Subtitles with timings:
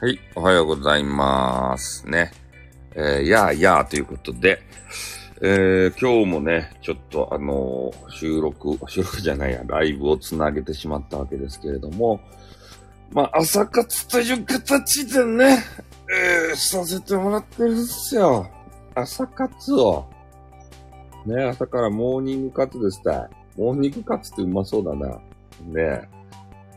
[0.00, 2.08] はい、おはようございます。
[2.08, 2.32] ね。
[2.96, 4.60] えー、やーやーということで、
[5.40, 12.20] えー、今日もね、ちょっとあのー収録、収録じゃないや、ライブをつなげてしまったわけですけれども、
[13.12, 15.62] まあ、朝活という形でね、
[16.12, 18.50] えー、させてもらってるんですよ。
[18.96, 20.06] 朝活を。
[21.24, 23.30] ね、朝からモーニングカツでした。
[23.56, 25.20] モーニングカツってうまそうだな。
[25.62, 26.13] ね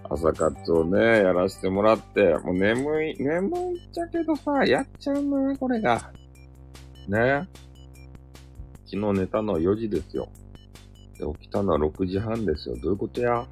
[0.09, 6.11] 朝活をね、やらせてもらって、もう眠い、眠いっちゃけどさ、やっちゃうんだな、これが。
[7.07, 7.47] ね。
[8.85, 10.29] 昨日寝たのは4時ですよ。
[11.19, 12.75] で、起きたのは6時半ですよ。
[12.77, 13.45] どういうことや？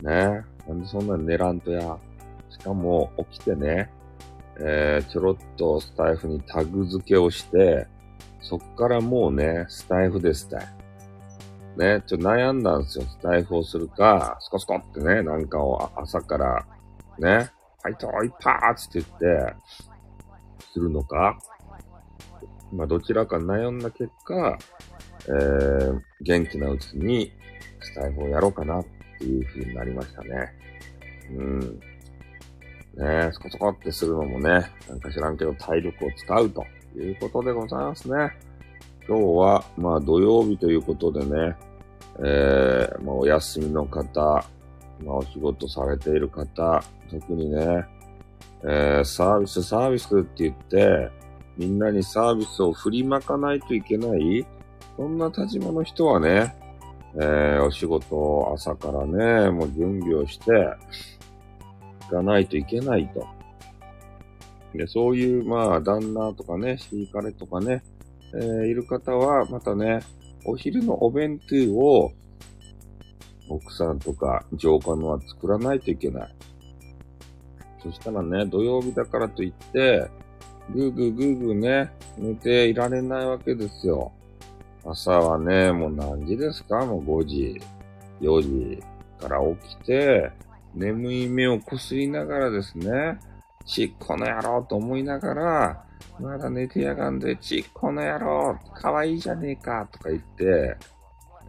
[0.00, 0.44] ね。
[0.66, 1.98] なんでそんなに寝らんとや？
[2.50, 3.90] しかも、起きてね、
[4.58, 7.86] えー、ちょろっとスタイフにタグ付けをして、
[8.40, 10.81] そっからもうね、スタイフですって。
[11.76, 13.04] ね、ちょっと悩んだんですよ。
[13.04, 16.66] スタイフをするか、スコスコってね、なんかを朝から、
[17.18, 17.50] ね、
[17.82, 19.54] はい、といっぱーって言って、
[20.72, 21.38] するのか。
[22.72, 24.58] まあ、どちらか悩んだ結果、
[25.28, 27.30] えー、元気なうちに
[27.80, 28.86] スタイフをやろうかなっ
[29.18, 30.52] ていう風になりましたね。
[31.30, 31.80] うん。
[32.96, 34.48] ねスコスコってするのもね、
[34.88, 36.64] なんか知らんけど体力を使うと
[36.96, 38.32] いうことでございますね。
[39.06, 41.56] 今日は、まあ土曜日ということでね、
[42.18, 44.20] えー、まあお休みの方、
[45.04, 47.84] まあお仕事されている方、特にね、
[48.64, 51.10] えー、サービスサービスって言って、
[51.56, 54.46] みんなにサービスを振りまかないといけない、
[54.96, 56.54] そんな立場の人はね、
[57.14, 60.50] えー、お仕事を朝からね、もう準備をして、
[62.08, 63.26] 行かないといけないと。
[64.74, 67.82] で、そういう、まあ、旦那とかね、シーカレとかね、
[68.34, 70.00] えーいる方は、またね、
[70.44, 72.12] お昼のお弁当を、
[73.48, 76.34] 奥さんとか上官のは作らないといけない。
[77.82, 80.08] そしたらね、土曜日だからといって、
[80.72, 84.12] ぐーぐーぐーぐーね、寝ていられないわけですよ。
[84.84, 86.86] 朝はね、もう何時ですか？
[86.86, 87.60] もう5時、
[88.20, 88.82] 4時
[89.20, 90.30] から起きて、
[90.74, 93.18] 眠い目をこすりながらですね、
[93.66, 95.84] ちっこの野郎と思いながら、
[96.20, 100.76] まだ寝てやがんで、ちっこの野郎、かわいいじゃねえか、とか言って、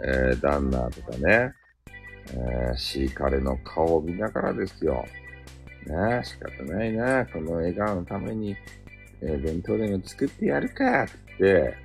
[0.03, 1.53] えー、旦那とかね、
[2.31, 5.06] えー、シーカレの顔を見ながらですよ。
[5.85, 8.56] ねえ、仕方ないな、この笑顔のために、
[9.22, 11.07] えー弁当でも作ってやるか、っ
[11.38, 11.75] て、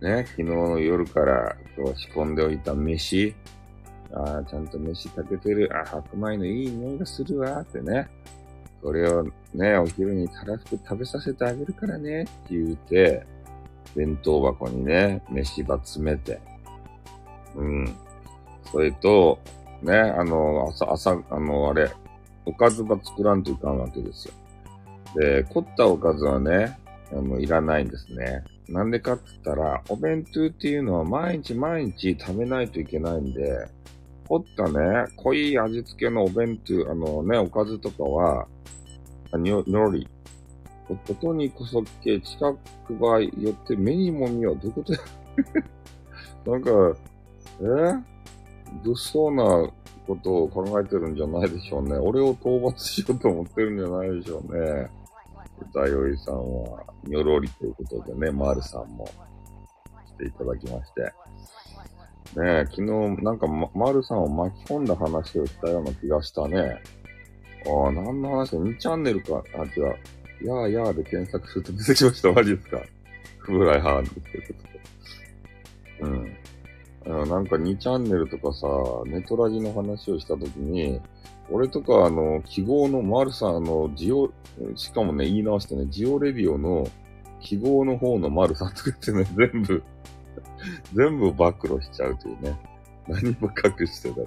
[0.00, 3.34] ね、昨日の夜からこう仕込んでおいた飯、
[4.12, 8.08] ああ、ちゃんと飯炊けてる、あ、白米のいい匂いがするわ、ってね。
[8.82, 13.24] これをね、お昼にたらふく食べさせてあげるからね、って言うて、
[13.94, 16.40] 弁当箱にね、飯場詰めて。
[17.54, 17.94] うん。
[18.70, 19.38] それと、
[19.82, 21.90] ね、あの、朝、朝、あの、あれ、
[22.44, 24.34] おかず場作らんといかんわけですよ。
[25.14, 26.78] で、凝ったおかずはね、
[27.12, 28.42] あの、いらないんですね。
[28.68, 33.68] なんでかって言ったら、お弁当っていうのは毎日毎日食べないといけないんで、
[34.28, 38.46] 凝ったね、濃い味付けのお弁当、あのね、おかずとかは、
[39.32, 40.08] あにょ、のり。
[41.06, 42.54] ことにこそっけ、近
[42.86, 44.56] くばよって目にも見よう。
[44.56, 44.82] どういうこ
[46.44, 46.96] と なんか、
[47.60, 48.12] え？
[48.82, 49.72] 物騒な
[50.06, 51.96] ことを考えてるんじゃないでしょうね。
[51.96, 54.90] 俺を討伐しようと思ってるんじゃないでしょうね。
[55.70, 59.08] 歌よいさんは、にょろりということでね、まるさんも
[60.06, 61.12] 来ていただきまして。
[62.36, 66.82] ねえ、昨日なんかま、まるさんを巻き込んだ話をしたような気がしたね。
[67.66, 69.42] ああ、何の話 ?2 チャンネルか？
[69.54, 69.96] あ、違う。
[70.44, 72.32] やーやーで検索すると出てきました。
[72.32, 72.80] マジですか？
[73.38, 74.38] フブライハーンですけ
[76.00, 76.08] ど。
[76.08, 77.28] うん。
[77.28, 78.66] なんか2チャンネルとかさ、
[79.06, 81.00] ネトラジの話をしたときに、
[81.50, 84.32] 俺とかあの、記号のマルさんの、ジオ、
[84.76, 86.88] しかもね、言い直してね、ジオレディオの
[87.40, 89.82] 記号の方のマルさんとかってね、全部、
[90.94, 92.58] 全部暴露しちゃうというね。
[93.08, 93.50] 何も
[93.80, 94.26] 隠してない。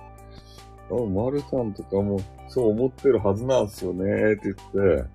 [0.91, 5.05] あ、マルさんとかもそう思ってるはずなんですよねって言って、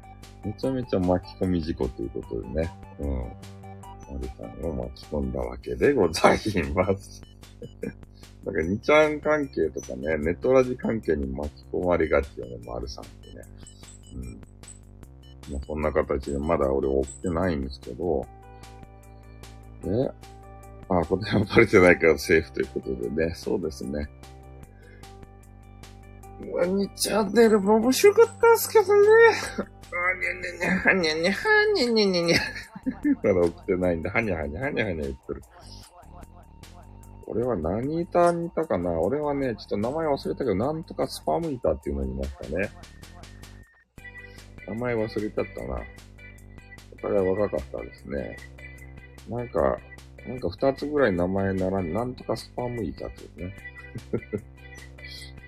[0.45, 2.71] めちゃめちゃ巻き込み事故ということでね。
[2.99, 3.11] うん。
[4.13, 6.39] マルさんを巻き込んだわけでござい
[6.75, 7.23] ます。
[8.45, 13.45] なんか、2ちゃん関係とかね、ネトラジ関係に巻き込まれがちよね、マルさんってね。
[14.15, 14.41] うん。
[15.53, 18.27] まあ、そんな形で、まだ俺起きてないんですけど、
[19.85, 20.11] え
[20.91, 24.09] あ、答えはバレてないからセーフということでね、そうですね。
[26.41, 29.09] 2チャンネルも面白かったですけどね。
[29.93, 31.39] あにゃにゃにゃ、はにゃにゃ、は
[31.75, 32.39] にゃにゃにゃにゃ。
[33.35, 35.43] まだ起きてないんで、はにゃはにゃはにゃはにゃ言ってる。
[37.27, 42.69] 俺は何板にいたかな俺はね、ちょっと名前忘れたけど、なんとかスパム板っていうのにいましたね。
[44.67, 45.81] 名前忘れちゃったな。
[46.95, 48.37] お互い若かったですね。
[49.29, 49.79] なんか、
[50.27, 53.55] なんか二つぐらい名前ならん、なんとかスパムいたというね。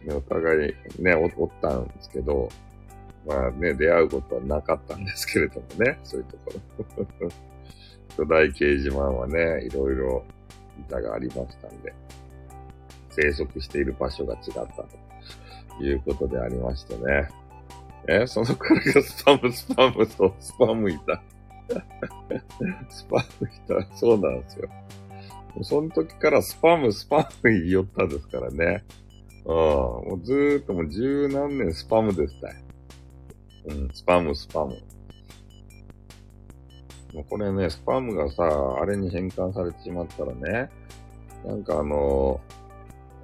[0.07, 2.49] ねお互いねお、おったんですけど、
[3.27, 6.53] まあね、出会うことはなかったんですけれどもね、そういうとこ
[7.21, 7.29] ろ。
[8.17, 10.25] 巨大掲示板はね、いろいろ
[10.89, 11.93] 板がありましたんで、
[13.11, 17.29] 生息している場所が違ったということでありましてね。
[18.09, 21.23] え、そのからがスパム、スパムとスパム板。
[22.89, 24.69] スパム板、そうなんですよ。
[25.63, 28.85] その時からスパム、スパム言いよったですからね。
[29.45, 29.55] うん。
[29.55, 32.55] もうずーっともう十何年スパムですたい。
[33.67, 34.77] うん、スパム、スパム。
[37.13, 38.45] もうこれね、スパムがさ、
[38.81, 40.71] あれに変換されてしまったらね、
[41.45, 42.41] なんかあの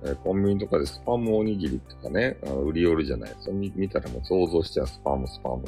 [0.04, 3.34] えコンビニとかでスパムおにぎりとかね、あの売り寄るじゃない。
[3.40, 5.64] それ見たらもう想像しちゃう、スパム、スパム。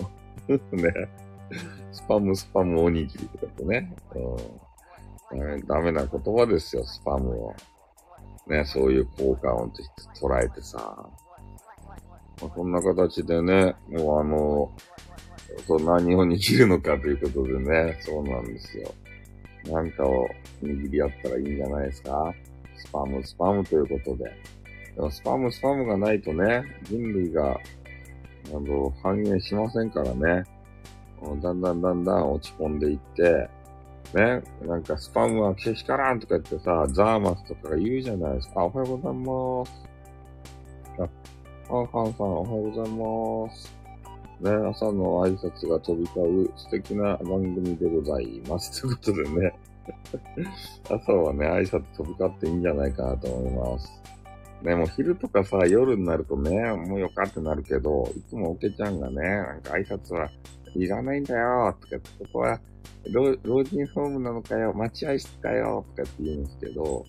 [0.76, 1.08] ね。
[1.93, 3.94] スパム、スパムおにぎりとかってね。
[5.31, 5.67] うん。
[5.67, 7.55] ダメな言葉ですよ、スパムを。
[8.47, 10.79] ね、そういう効果音として捉えてさ。
[12.41, 14.73] まあ、こんな形でね、もうあの、
[15.67, 18.93] そう、何を握るのかということでね、そうなんですよ。
[19.67, 20.26] なんかを
[20.62, 22.35] 握り合ったらいいんじゃないですか
[22.76, 24.25] スパム、スパムということで。
[24.97, 30.44] でもスパム、スパムがないとね、人類が、あの、繁栄しませんからね。
[31.22, 33.49] だんだんだんだん落ち込んでいって、
[34.14, 38.62] ね、なんかスパムはけしからんとか言ってさ、ザーマスとかが言うじゃないですか。
[38.62, 39.90] あ、おはようございます。
[40.99, 43.81] あ、ハンハンさんおはようございます。
[44.40, 48.81] ね、朝の挨拶が飛び交う素敵な番組でございます。
[48.81, 49.58] ということでね。
[50.88, 54.00] 朝はね、挨拶飛び交っていいんじゃないかなと思います。
[54.62, 60.31] ね、もう昼とかさ、夜になるとね、もうよかってなるけど、いつもおけちゃんがね、なんか挨拶は
[60.75, 62.61] いらないんだよ、とかって、ここは
[63.12, 67.05] 老老人ホームなのかよ、待合室かよ、とかって言うんですけど、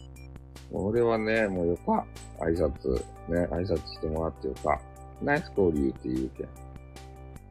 [0.72, 2.06] 俺はね、もうよか、
[2.40, 2.94] 挨拶、
[3.28, 4.80] ね、挨拶してもらってよか、
[5.22, 6.48] ナイス交流って言うけん。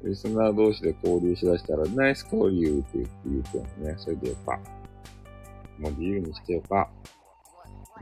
[0.02, 4.58] リスナー同士で交流しだしたら、ナイス交流って言って言うけんね、それでよか。
[5.78, 6.88] もう自由にしてよか。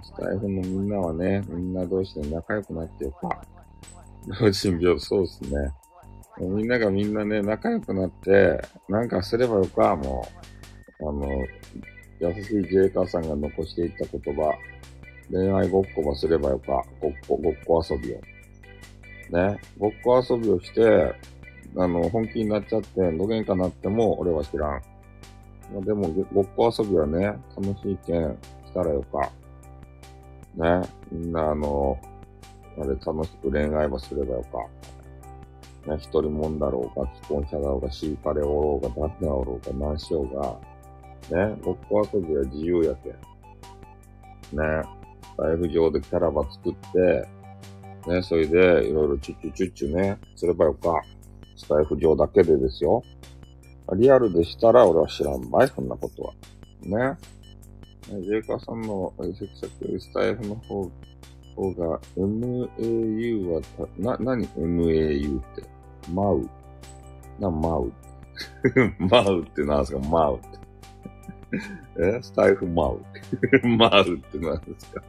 [0.02, 3.42] スタイフのみんなはね、みんな同士で仲良くなってよか。
[4.40, 5.72] 老人病、そうですね。
[6.40, 10.26] みんながみんなね、仲良くなって、なんかすればよか、も
[11.00, 11.08] う。
[11.08, 11.46] あの、
[12.20, 14.52] 優しいジェイカーさんが残していった言葉、
[15.30, 18.20] 恋愛ごっこばすればよか、ごっこ、ごっこ遊びを。
[19.30, 21.14] ね、ごっこ遊びをして、
[21.76, 24.70] あの、本気になっちゃって、どげんかなっても俺は知らん。
[25.72, 27.26] まあ、でも、ごっこ遊びはね、
[27.56, 28.36] 楽しいけん、
[28.66, 29.30] したらよか。
[30.56, 31.98] ね、みんなあの、
[32.78, 34.66] あれ楽しく恋愛ばすればよか。
[35.88, 43.12] ね、一人もんだろうが、既婚者だろうが、シーカレおろうが、誰だろうが、何しようが、ね、ごっこ遊びは自由やけん。
[43.12, 44.64] ね、
[45.38, 47.28] ライフ上でキャラバ作って、
[48.10, 51.02] ね、それで、いろいろチュッチュチュッチュね、すればよか。
[51.56, 53.02] スタイフ上だけでですよ。
[53.96, 56.34] リアルでしたら俺は知らんばい、そんなことは。
[56.82, 57.16] ね。
[58.06, 60.90] ジェイカーさんの関作スタイフの方
[61.58, 63.60] 方が MAU は
[63.98, 65.77] な、なに MAU って。
[66.12, 66.48] マウ。
[67.38, 67.92] な、マウ。
[68.98, 69.98] マウって何ですか？
[70.00, 70.48] マウって。
[72.00, 72.22] え？
[72.22, 73.00] スタイフマウ。
[73.78, 75.02] マウって何ですか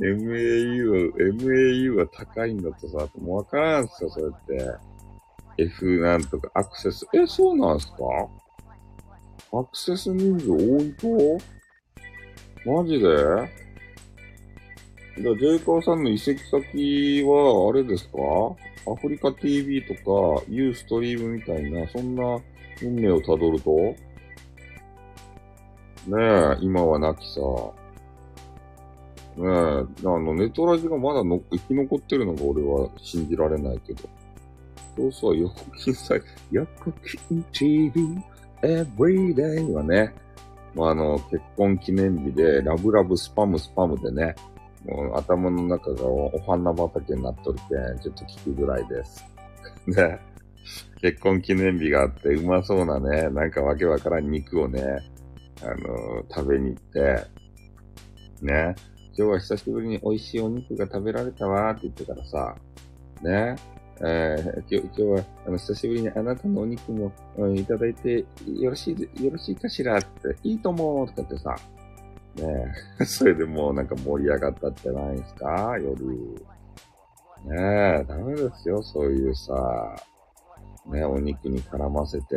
[0.00, 0.96] ?MAU は、
[1.32, 4.76] MAU は高いんだとさ、もうわからんすよ、そうやっ
[5.56, 5.62] て。
[5.62, 7.06] F なんとかアクセス。
[7.14, 7.96] え、そうなんすか？
[9.56, 11.38] アクセス人数多いと？
[12.66, 13.06] マジで？
[15.16, 18.18] じゃあ、ジェイカーさんの移籍先は、あれですか？
[18.86, 22.38] アフリカ TV とか、ユーストリームみたいな、そんな
[22.82, 23.70] 運命をたどると？
[23.76, 23.96] ね
[26.08, 27.40] え、今はなきさ。
[29.36, 29.46] ねえ、あ
[30.02, 34.02] の、ネトラジがまだの生き残ってるのが俺は信じられないけど。
[34.96, 36.14] そうそう、横金さ、
[36.52, 36.92] 横
[37.28, 37.90] 金 TV
[38.62, 40.14] everyday はね、
[40.74, 44.34] もうあの、結婚記念日で、ラブラブスパムスパムでね、
[44.84, 49.24] もう頭の中がお花畑になっとるけん、ちょっと聞くぐらいです。
[49.86, 50.20] ね。
[51.00, 55.00] 結婚記念日があって、うまそうなね、なんかわけわからん肉をね、
[55.62, 57.26] あのー、食べに行って、
[58.42, 58.74] ね。
[59.16, 62.56] 今日は久しぶりに美味しいお肉が食べられたわって言ってからさ、
[63.22, 63.56] ね。
[64.00, 71.56] えー、今日今日はあの久しぶりにあなたのお肉も、うん、いただいてよろしい、よろしいかしらって、いいと思うとかってさ、
[72.36, 75.76] ねえ、 それでもうなんか盛り上がったってないですか？
[75.80, 76.06] 夜。
[77.44, 79.94] ねえ、ダメですよ、そういうさ、
[80.86, 82.36] ね、お肉に絡ませて、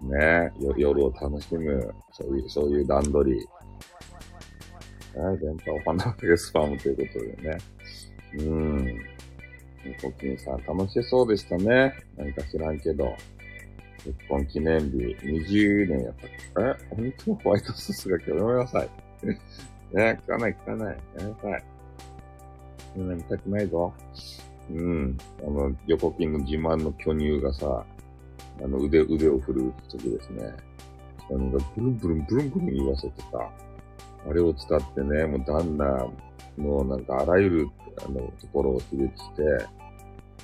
[0.00, 3.48] ねえ、夜を楽しむ、そういう、そういう段取り。
[5.20, 7.58] はい、電波お花畑スパムということでね。
[8.38, 8.98] うん。
[10.02, 11.94] コキンさん、楽しそうでしたね。
[12.16, 13.14] 何か知らんけど。
[14.04, 16.14] 結婚記念日、20年やっ
[16.54, 16.76] たえ？
[16.90, 18.88] お肉のホワイトソースが今日ごめんなさい。
[19.92, 20.96] ね、聞かない聞かない。
[21.18, 21.64] やめなさい。
[22.94, 23.92] みんな見たくないぞ。
[24.70, 25.18] うん。
[25.46, 27.84] あの、横金の自慢の巨乳がさ、
[28.62, 30.52] あの、腕、腕を振る時ですね。
[31.28, 33.50] 巨乳がブルンブルンブルンブルン言わせてた。
[34.28, 36.06] あれを使ってね、もう旦那
[36.58, 37.68] のなんかあらゆる、
[38.04, 39.66] あの、ところを刺激して、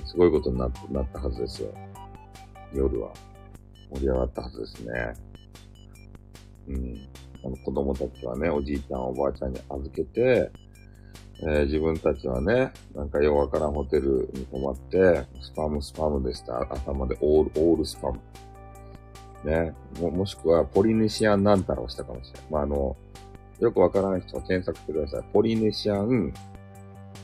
[0.06, 1.72] すごいことにななったはずですよ。
[2.72, 3.12] 夜は。
[3.92, 5.14] 盛り上がったはずですね。
[6.68, 7.08] うん。
[7.44, 10.50] あの子供たちはね、おじいちゃん、おばあちゃんに預けて、
[11.40, 16.60] えー、自分たちはね、なんかようわからんホテルに泊まって、スパムスパムでした。
[16.60, 18.20] 頭でオール、オールスパム。
[19.44, 19.74] ね。
[20.00, 22.50] も、もしくはポリネシアンなんたらをしたかもしれない。
[22.50, 22.96] まあ、あの、
[23.60, 25.24] よくわからない人は検索してください。
[25.32, 26.32] ポリネシアン、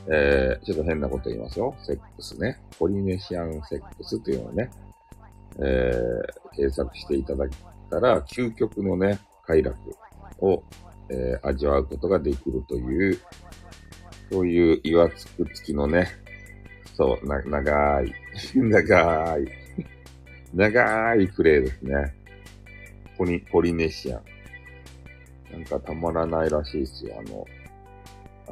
[0.07, 1.75] えー、ちょっと変なこと言いますよ。
[1.83, 2.61] セックスね。
[2.77, 4.69] ポリネシアンセックスっていうのをね、
[5.59, 7.49] えー、検索していただい
[7.89, 9.77] たら、究極のね、快楽
[10.39, 10.63] を、
[11.09, 13.19] えー、味わうことができるという、
[14.31, 16.07] そういう岩つく付きのね、
[16.95, 18.13] そう、な、長い、
[18.55, 19.47] 長い、
[20.53, 22.13] 長いプレイですね。
[23.17, 24.23] ポリ、ポリネシアン。
[25.51, 27.45] なんかたまらないらしいですよ、あの、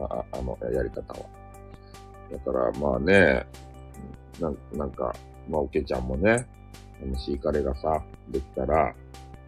[0.10, 1.20] あ、あの、やり方は。
[2.32, 3.46] だからまあね、
[4.40, 5.16] ななんか、
[5.50, 6.46] まあ、おけちゃんもね、
[7.18, 8.94] シーカレがさ、できたら、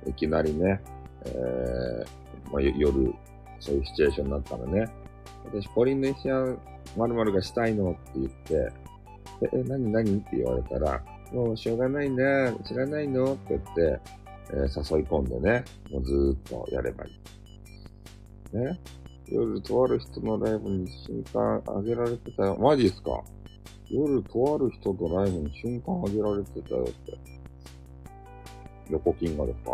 [0.08, 0.81] いきなりね、
[1.25, 3.13] えー、まあ、夜、
[3.60, 4.88] そういうシチュエーションになったらね、
[5.46, 6.60] 私、ポリネシアン
[6.98, 8.72] 〇〇がしたいのって言って、
[9.53, 10.17] え、何何？
[10.17, 13.34] って言われたら、もうしょうがないね、知らないの？
[13.34, 14.00] って言って、
[14.51, 17.10] えー、誘い込んでね、もうずーっとやればい
[18.53, 18.58] い。
[18.58, 18.79] ね。
[19.27, 22.58] 夜、とある人のライブに瞬間あげられてたよ。
[22.60, 23.24] マジっすか？
[23.89, 27.17] 夜、とある人とライブに瞬間あげられてたよって。
[28.89, 29.71] 横金がですか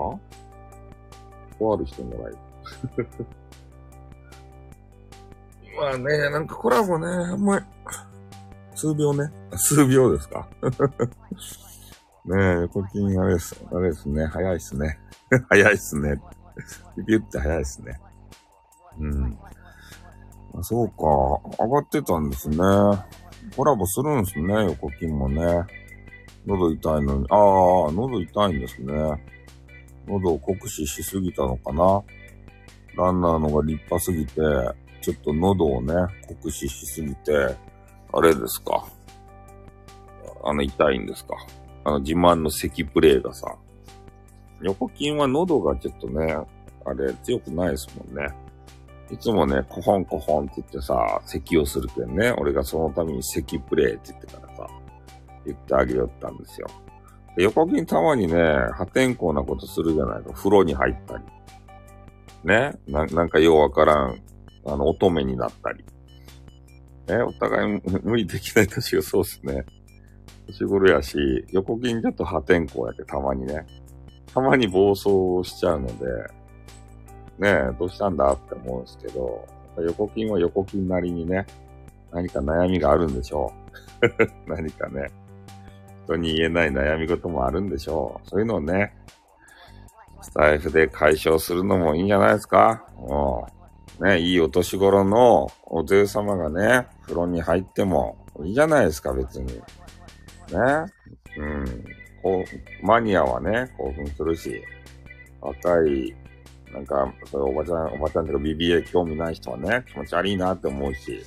[1.60, 2.34] とある人のライ
[2.96, 3.08] ブ。
[5.80, 7.66] まあね、なんかコラボね、あんまり、
[8.76, 9.32] 数秒ね。
[9.56, 10.48] 数秒ですか？
[12.26, 13.56] ねえ、横金あれです。
[13.72, 14.26] あれですね。
[14.26, 15.00] 早いっすね。
[15.50, 16.22] 早いっすね。
[16.98, 18.00] ビビって早いっすね。
[19.00, 19.38] うん。
[20.56, 21.64] あそうか。
[21.64, 22.58] 上がってたんですね。
[23.56, 25.66] コラボするんですね、横金もね。
[26.48, 27.26] 喉痛いのに。
[27.30, 28.94] ああ、喉痛いんですね。
[30.08, 32.02] 喉を酷使しすぎたのかな。
[32.96, 34.34] ランナーのが立派すぎて、
[35.02, 35.94] ちょっと喉をね、
[36.28, 37.56] 酷使しすぎて、
[38.14, 38.88] あれですか。
[40.44, 41.36] あの、痛いんですか。
[41.84, 43.54] あの、自慢の咳プレイがさ。
[44.62, 46.36] 横筋は喉がちょっとね、
[46.86, 48.34] あれ、強くないですもんね。
[49.12, 54.70] いつもね、コホンコホンって言ってさ、咳をするけんね、俺がそのために咳プレイって言ってからさ、
[55.48, 56.68] 言ってあげよったんですよ。
[57.38, 58.34] 横筋たまにね、
[58.74, 60.34] 破天荒なことするじゃないか。
[60.34, 61.24] 風呂に入ったり。
[62.44, 62.74] ね？
[62.88, 64.22] な、なんかようわからん、
[64.66, 65.86] あの、乙女になったり。
[67.08, 69.66] ね、お互い無理できない年がそうっすね。
[70.48, 73.66] 年頃やし、横筋ちょっと破天荒やけたまにね。
[74.34, 75.10] たまに暴走
[75.44, 75.94] しちゃうので、
[77.38, 77.50] ね？
[77.50, 81.46] え、どうしたんだって思うんですけど、横筋は横筋なりにね、
[82.12, 83.54] 何か悩みがあるんでしょ
[84.02, 84.08] う。
[84.50, 85.12] 何かね。
[86.08, 88.30] 人に言えない悩み事もあるんでしょう。
[88.30, 88.96] そういうのをね、
[90.22, 93.48] スタイフで解消するのもいいんじゃないですかも
[94.00, 99.48] う、ね、いいお年頃のお嬢様がね、風呂に入ってもいいじゃないですか、別に。
[99.48, 99.62] ね。
[101.38, 101.86] うん。
[102.24, 102.44] こ
[102.82, 104.64] う、マニアはね、興奮するし、
[105.42, 106.16] 若い、
[106.74, 111.22] なんか、そういうおばちゃん、おばちゃんとか BBA 興味ない人はね、気持ち悪いなって思うし、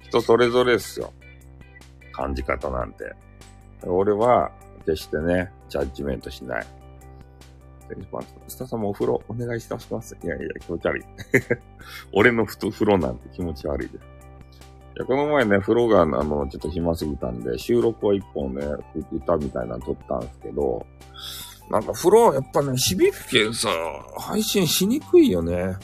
[0.00, 1.12] 人それぞれですよ。
[2.12, 3.04] 感じ方なんて。
[3.86, 4.52] 俺は、
[4.84, 6.66] 決してね、ジャッジメントしない。
[8.48, 10.16] スタさんもお風呂お願いします。
[10.22, 11.04] いやいや、気持ち悪い。
[12.12, 14.02] 俺の風呂なんて気持ち悪いです。
[14.96, 18.64] いや、この前ね、風呂が、あの、ちょっと暇すぎたんで、収録は一本ね、
[19.12, 20.86] 歌みたいなの撮ったんですけど、
[21.70, 23.68] なんか風呂、やっぱね、響くけんさ、
[24.18, 25.76] 配信しにくいよね。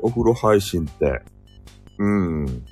[0.00, 1.22] お風呂配信って。
[1.98, 2.64] うん。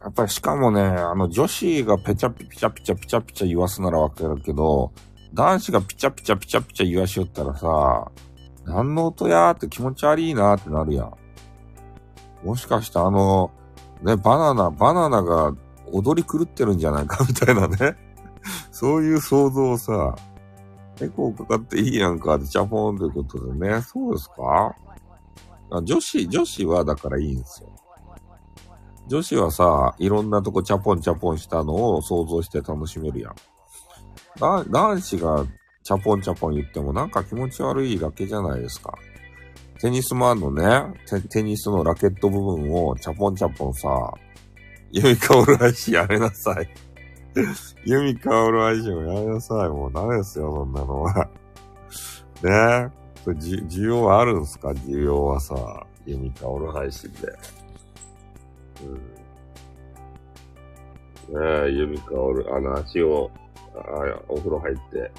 [0.00, 4.92] やっぱりしかもね、あの女子がペチャピチャピチャピチャピチャ言わすならわかるけど、
[5.34, 8.10] 男子がピチャピチャピチャピチャ言わしよったらさ、
[8.64, 11.14] 何の音やーって気持ち悪いなーってなるやん。
[12.44, 13.50] もしかしてあの、
[14.02, 15.54] ね、バナナ、バナナが
[15.92, 17.96] 踊り狂ってるんじゃないかみたいなね。
[18.70, 20.14] そういう想像をさ、
[21.00, 23.82] エコーかかっていいやんかってチャポンということでね。
[23.82, 24.74] そうですか？
[25.82, 27.68] 女子、女子はだからいいんですよ。
[29.08, 33.34] 女子はさ、いろんなとこチャポンチャポンしたのを想像して楽しめるやん。
[34.38, 35.46] 男子が
[35.82, 38.92] チャポンチャポン言ってもなんか気持ち悪いだけじゃないですか。
[39.80, 43.88] テニスマンのね、テテニスのラケット部分をチャポンチャポンさ、
[44.90, 46.68] ユミカオルアイシやめなさい。
[47.84, 49.68] ユミカオルアイシもやめなさい。
[49.68, 51.14] もうダメですよ、そんなのは。
[51.14, 51.30] ね
[52.44, 52.98] え。
[53.26, 54.68] 需要はあるんすか？
[54.70, 57.32] 需要はさ、ユミカオル配信で。
[58.82, 59.18] うん。
[61.34, 63.30] ねえ、ユミカオル、あの足を、
[63.74, 63.78] あ
[64.28, 65.10] お風呂入って、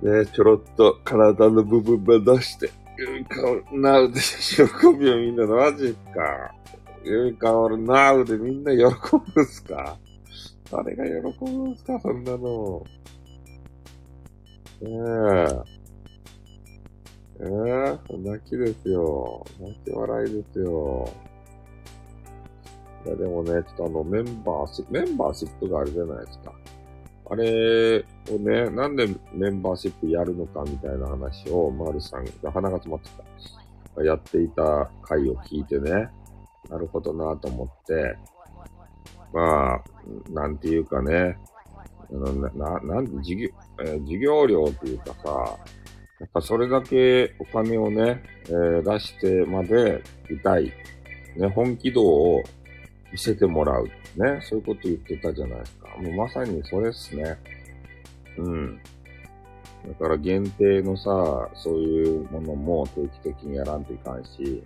[0.00, 4.62] ねえちょろっと体の部分ば出して、ユミカオル、ナウで喜
[4.98, 6.54] びをみんなマジか。
[7.04, 8.84] ユミカオル、ナウでみんな喜
[9.34, 9.96] ぶんすか
[10.70, 12.84] 誰が喜ぶんすかそんなの。
[14.80, 15.78] ねえ。
[17.40, 19.44] ええー、泣きですよ。
[19.60, 21.08] 泣き笑いですよ。
[23.06, 26.52] いや、でもね、ちょっとあの、メンバーシップ、メンバーシップがあるじゃないですか。
[27.30, 33.10] あれをね、なんでメンバーシップやるのかみたいな話を、マルさんが鼻が詰まって
[33.96, 34.02] た。
[34.02, 36.08] やっていた回を聞いてね、
[36.68, 38.16] なるほどなと思って、
[39.32, 39.82] まあ、
[40.30, 41.36] なんていうかね、
[42.10, 43.48] な、な、なん、授業、
[43.80, 45.58] えー、授業料っていうかさ、
[46.20, 50.72] やっぱそれだけお金をね、えー、出してまでいたい。
[51.36, 52.42] ね、本気度を
[53.12, 53.86] 見せてもらう。
[53.86, 55.88] ね、そういうこと言ってたじゃないですか。
[55.98, 57.38] もうまさにそれっすね。
[58.38, 58.80] うん。
[59.88, 64.62] だから限定のさ、そういうものも定期的にやらんといかんし、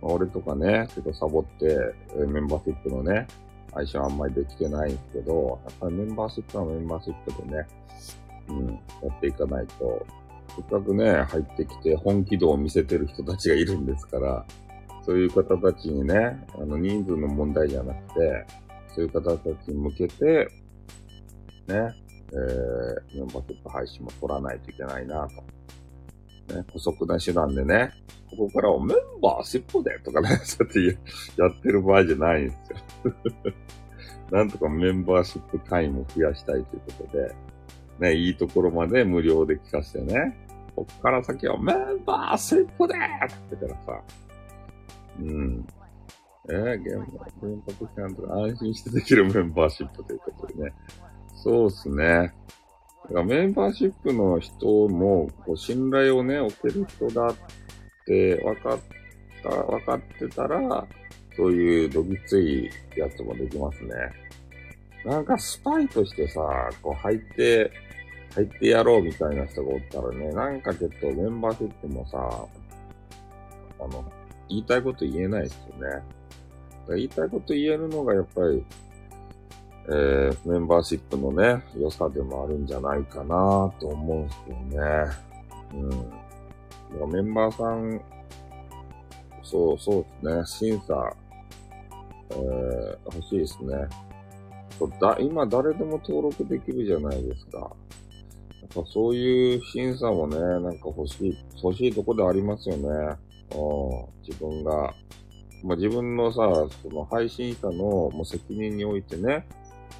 [0.00, 1.78] まあ、俺とかね、ちょっとサボって、
[2.26, 3.26] メンバーシップのね、
[3.74, 7.66] 相性あんまりできてないんですけど、やっぱりメンバーシップはメンバーシップでね、
[8.48, 8.74] うん、や
[9.10, 10.06] っていかないと、
[10.54, 14.44] せっかくね、入ってきて本気度を見せてる人たちがいるんですから、
[15.02, 18.46] そういう方たちにね、あの人数の問題じゃなくて、
[18.94, 20.48] そういう方たちに向けて、
[21.66, 21.94] ね、
[22.32, 26.54] えー、メンバーシップ配信も取らないといけないなと。
[26.54, 27.92] ね、補足な手段でね、
[28.30, 33.14] ここからはメンバーシップでとかね、 そうやってやってる場合じゃないんですよ。
[34.30, 37.34] なんとかメンバーシップ会員も増やしたいということで、
[37.98, 40.38] ね、いいところまで無料で聞かせてね。
[40.74, 44.02] こっから先はメンバーシップでって言ってからさ。
[45.20, 45.66] うん。
[46.48, 50.72] えー、現場、現場とちゃんと安心してできるメンバーシップということでね。
[51.36, 52.32] そうっすね。
[53.04, 57.36] だからメンバーシップの人も、こう信頼をね、置ける人だっ
[58.06, 58.78] て分かっ
[59.42, 60.86] た、分かってたら、
[61.36, 63.94] そういうどぎついやつもできますね。
[65.04, 66.40] なんかスパイとしてさ、
[66.82, 67.70] こう入って、
[68.34, 72.46] 入ってやろうみたいな人がおったらね、なんかちょっとメンバーシップもさ、
[73.80, 74.04] あの、
[74.52, 76.02] 言いたいこと言えないですよね。
[76.88, 78.64] 言いたいこと言えるのがやっぱり、
[79.88, 85.10] えー、メンバーシップのね、良さでもあるんじゃないかなと思うんですけどね。
[87.00, 87.12] うん。
[87.12, 88.00] メンバーさん、
[89.42, 91.16] そう、そうですね、審査、
[92.30, 93.88] えー、欲しいですね。
[95.00, 97.58] だ今誰でも登録できるじゃないですか。
[97.58, 103.16] やっぱそういう審査もね、なんか欲しい、欲しいとこでありますよね。
[104.26, 104.94] 自分が、
[105.62, 106.38] まあ、自分のさ、
[106.82, 109.46] その配信者のもう責任においてね、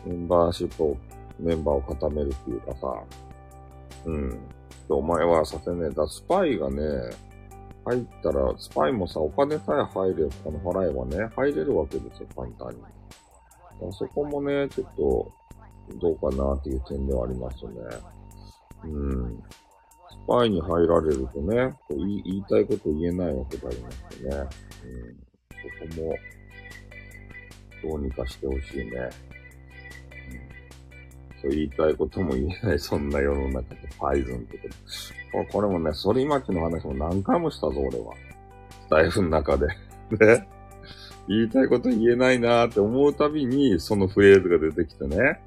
[0.04, 0.96] メンバーシップを、
[1.38, 3.04] メンバーを固めるっていうかさ、
[4.06, 4.40] うん。
[4.88, 5.90] お前はさせねえ。
[5.90, 6.82] だスパイがね、
[7.84, 12.82] 入ったら、スパイもさ、お金さえ入れ、あの払えばね、入れるわけですよ、簡単に。
[13.88, 15.32] あそこもね、ちょっと、
[16.00, 17.72] どうかなっていう点ではありますね。
[18.84, 19.42] うん。
[20.22, 24.48] スパイに入られるとね、こう言い言いたいこと言えないわけでありますよね。
[24.84, 25.22] うん。
[25.88, 26.14] そこも、
[27.82, 28.90] どうにかしてほしいね。
[28.92, 29.10] うん。
[31.40, 35.52] そう言いたいことも言えない、そんな世の中でパイズンってこと。
[35.52, 38.14] これもね、反町の話も何回もしたぞ、俺は。
[38.70, 39.66] スタイフの中で。
[40.20, 40.48] ね。
[41.28, 45.40] 言いたいこと言えないなーって思うたびに、そのフレーズが出てきてね。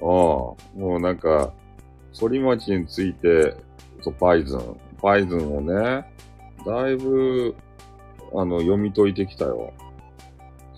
[0.00, 0.56] ああ、も
[0.96, 1.52] うなんか、
[2.18, 3.54] 反町について、
[4.00, 4.76] そう、パイズン。
[5.00, 6.04] パイズンをね、
[6.66, 7.54] だいぶ、
[8.34, 9.72] あの、読み解いてきたよ。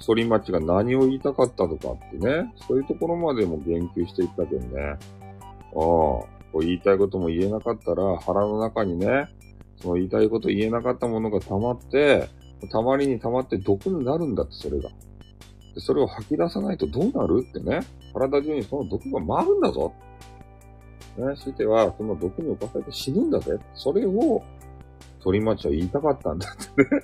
[0.05, 4.83] 反町が何を言いたかったとかってね、そういうところまでも言及していったけどね。
[4.83, 4.99] ああ、
[5.75, 9.29] こう言いたいことも言えなかったら、腹の中にね、
[9.81, 12.29] その言いたいこと言えなかったものが溜まって、
[12.71, 14.91] たまりに溜まって毒になるんだって、それが。
[15.75, 17.81] で、それを吐き出さないとどうなるってね。
[18.13, 19.93] 体中にその毒が回るんだぞ。
[21.17, 23.59] ね、しては、その毒に侵されて死ぬんだぜ。
[23.75, 24.43] それを、
[25.23, 27.03] 鳥町は言いたかったんだってね。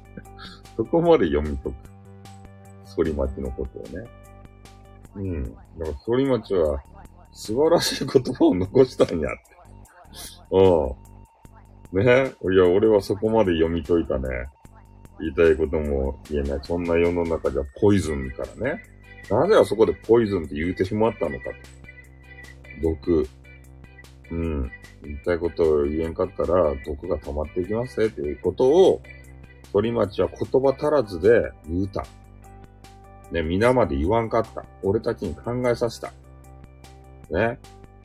[0.76, 1.96] そこまで読み解く。
[3.04, 4.08] 反町のことをね。
[5.16, 5.44] うん。
[5.44, 6.82] だから反町は
[7.32, 9.56] 素晴らしい言葉を残したんやって。
[11.92, 12.04] うん。
[12.04, 12.32] ね。
[12.52, 14.28] いや、俺はそこまで読み解いたね。
[15.18, 16.60] 言いたいことも言えない。
[16.62, 18.82] そんな世の中じゃポイズンからね。
[19.30, 21.54] なぜあそこでポイズンって言うてしまったのかと。
[22.82, 23.28] 毒。
[24.30, 24.70] うん。
[25.02, 29.02] 言いたいことを言えんかったら、毒が溜まっていきますね、っていうことを、
[29.72, 32.04] 鳥町は言葉足らずで言うた。
[33.30, 34.64] ね、皆まで言わんかった。
[34.82, 36.12] 俺たちに考えさせた。
[37.30, 37.58] ね。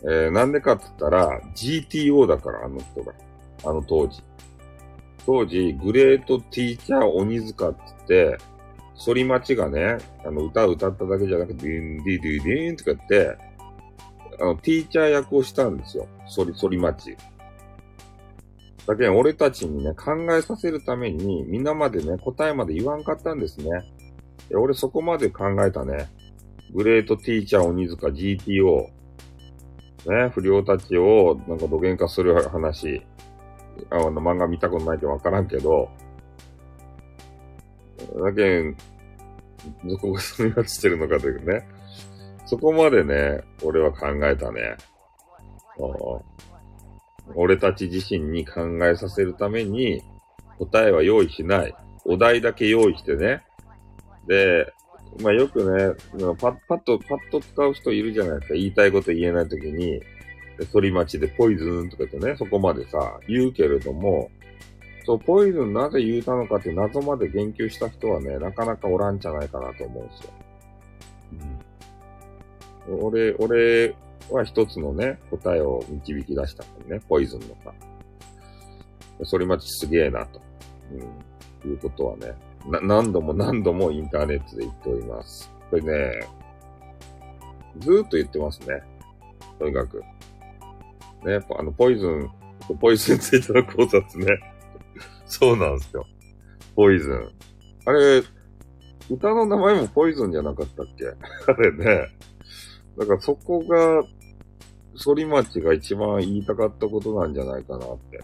[0.04, 3.14] えー、なんでかって言ったら、GTO だから、あの人が。
[3.64, 4.24] あの当時。
[5.26, 8.44] 当時、グレートティーチャー鬼塚って言って、
[9.04, 13.38] 反町がね、あの、歌を歌っただけじゃなくて、ディンディディディーンとか言って、
[14.42, 16.08] あの、ティーチャー役をしたんですよ。
[16.36, 17.16] 反り、反町。
[18.88, 23.70] だけど、俺たちにね、考えさせるために、みんなまでね、答えまで言わんかったんですね。
[24.56, 26.10] 俺そこまで考えたね。
[26.74, 28.88] グレートティーチャー鬼塚 GTO。
[30.08, 33.06] ね、不良たちをなんか土幻化する話。
[33.90, 35.90] あの漫画見たことないけどわからんけど。
[38.24, 38.76] だけん、
[39.86, 41.68] どこがそんなしてるのかというね。
[42.52, 44.76] そこまでね、俺は考えたね。
[47.34, 50.04] 俺たち自身に考えさせるために
[50.60, 51.74] 答えは用意しない。
[52.04, 53.42] お題だけ用意してね。
[54.28, 54.74] で、
[55.22, 55.96] まあよくね、
[56.42, 58.54] パッ、パッと、パッと使う人いるじゃないですか。
[58.56, 60.02] 言いたいこと言えないときに、
[60.74, 64.30] 反町でポイズンとか言ってね、そこまでさ、言うけれども、
[65.06, 70.34] そう、ポイズンなぜ言うたのかって謎まで言及した人はね、なかなかおらんじゃないかなと思うんですよ。
[71.32, 71.71] うん、
[72.90, 73.96] 俺、俺
[74.30, 77.74] は一つのね、答えを導き出したのね、ポイズンのさ。
[79.38, 80.42] 反町すげえなと。
[81.64, 82.34] うん、いうことはね、
[82.68, 85.52] な、何度も何度もインターネットで言っております。
[85.70, 86.28] これね、
[87.80, 88.82] ずーっと言ってますね。
[89.60, 90.00] とにかく。
[91.24, 92.30] ね、あの、ポイズン、
[92.80, 94.28] ポイズンついての考察ね。
[95.26, 96.06] そうなんですよ。
[96.76, 97.32] ポイズン。
[97.86, 98.24] あれ、
[99.10, 101.06] 歌の名前もポイズンじゃなかったっけ？
[101.48, 102.08] あれね。
[103.02, 104.04] だからそこが、
[104.96, 108.20] 反町が一番言いたかったことなんじゃないかなって。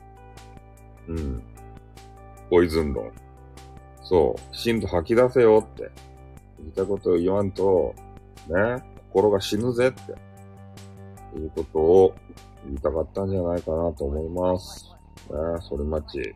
[1.07, 1.43] うん。
[2.51, 3.11] ポイズン論。
[4.03, 5.89] そう、きちんと吐き出せよって。
[6.59, 7.95] 言ったことを言わんと、
[8.49, 10.11] ね、心が死ぬぜって。
[11.35, 12.15] いうことを
[12.65, 14.91] 言いたかったんじゃないかなと思います。
[15.31, 16.35] ね、それ待ち。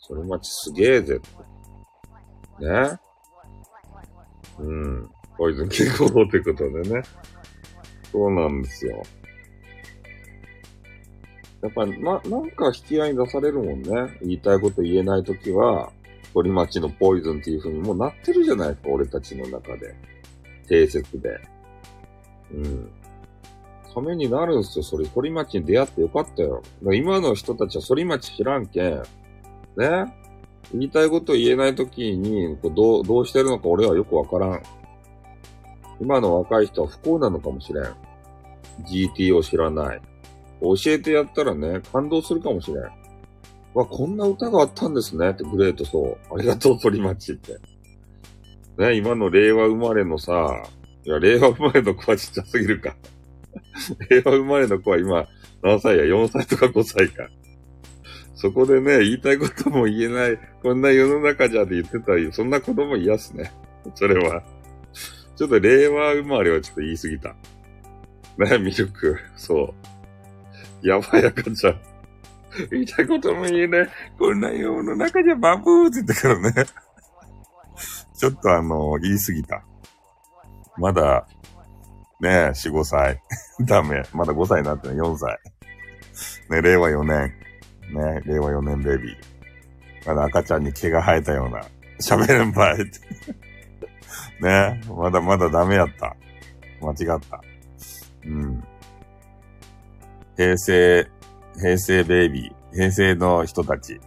[0.00, 1.20] それ待ちすげえぜっ
[2.58, 2.66] て。
[2.66, 2.98] ね。
[4.58, 5.10] うん。
[5.38, 7.02] ポイズン健康法ってことでね。
[8.14, 9.02] そうなんですよ。
[11.62, 14.18] やっぱり、な、なんか引き合いに出されるもんね。
[14.22, 15.90] 言いたいこと言えないときは、
[16.32, 19.96] 鳥町のポイズンっていう風にもうなってるじゃないか、俺たちの中で。
[20.68, 21.40] 定説で。
[22.52, 22.90] うん。
[23.92, 25.08] ためになるんすよ、それ。
[25.08, 26.62] 鳥町に出会ってよかったよ。
[26.92, 29.02] 今の人たちは反町知らんけん。
[29.76, 30.14] ね
[30.72, 34.62] 言いたいこと言えないときにこうどう、どうしてるのか俺はよくわからん。
[36.00, 37.84] 今の若い人は不幸なのかもしれん。
[38.82, 40.00] GT を知らない。
[40.60, 42.84] 教えてやったらね、感動するかもしれん。
[43.74, 46.34] わ、こんな歌があったんですねって、グレートそう。
[46.34, 47.58] ありがとう、鳥町って。
[48.78, 50.64] ね、今の令和生まれのさ、
[51.04, 52.96] いや、令和生まれの子はちっちゃすぎるか。
[54.10, 55.26] 令和生まれの子は今、
[55.62, 57.28] 何歳や ?4 歳とか5歳か。
[58.34, 63.52] そこでね、言いたいことも言えない、こんな世の中じゃって言ってたり、そんな子供嫌っすね。
[63.94, 64.42] それは。
[65.36, 67.34] ちょっと令和生まれはちょっと言い過ぎた。
[68.38, 69.18] ね、魅力。
[69.36, 69.74] そ
[70.82, 70.86] う。
[70.86, 71.80] やばい赤ちゃん。
[72.70, 73.88] 言いたいことも言えない。
[74.18, 76.66] こんな世の中じゃバブーって言ってからね。
[78.16, 79.64] ちょっとあの、言い過ぎた。
[80.76, 81.26] まだ、
[82.20, 83.20] ねえ、4、5歳。
[83.66, 84.02] ダメ。
[84.12, 85.38] まだ5歳になってない、4歳。
[86.50, 87.32] ね、令和4年。
[87.92, 89.16] ね、令和4年ベビー。
[90.06, 91.60] まだ赤ちゃんに毛が生えたような。
[92.00, 93.00] 喋れんばいって。
[94.40, 96.16] ねまだまだダメやった。
[96.80, 97.40] 間違った。
[98.26, 98.64] うん。
[100.36, 101.08] 平成
[101.56, 104.00] 平成ベイビー、平成の人たち。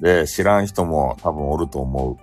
[0.00, 2.16] で、知らん人も多分おると思う。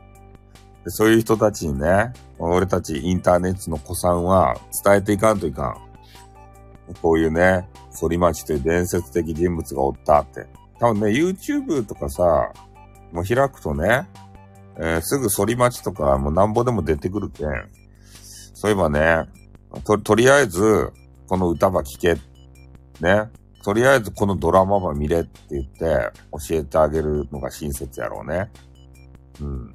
[0.83, 5.77] でそういう人たちにね、俺たちインターネットの子さんは伝えていかんといかん。
[7.01, 7.67] こういうね、
[7.99, 10.47] 反町という伝説的人物がおったって。
[10.79, 12.53] 多分ね、YouTube とかさ、
[13.11, 14.07] もう開くとね、
[14.77, 17.49] えー、すぐ反町とかもうなんぼでも出てくるけん。
[18.53, 19.25] そういえばね、
[19.83, 20.93] と、とりあえず、
[21.27, 22.15] この歌ば聴け
[23.01, 23.29] ね。
[23.63, 28.49] とりあえずこのドラマば見れって言って教えてあげるのが親切やろうね。
[29.41, 29.73] うん。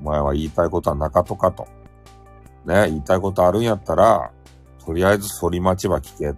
[0.00, 1.66] お前は言いたいことは中とかと。
[2.64, 4.30] ね、言いたいことあるんやったら、
[4.84, 6.32] とりあえず反り待ちば聞け。
[6.32, 6.36] ね、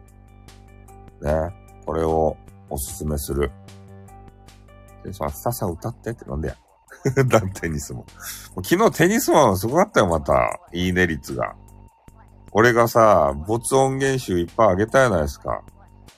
[1.84, 2.36] これを
[2.70, 3.50] おすすめする。
[5.04, 6.56] で、その、スタさん歌ってってなんでや。
[7.26, 8.04] だテニスも。
[8.62, 10.34] 昨日テニスマンすごかったよ、また。
[10.72, 11.54] いいね率が。
[12.52, 15.62] 俺がさ、没音源集いっぱいあげたやないですか。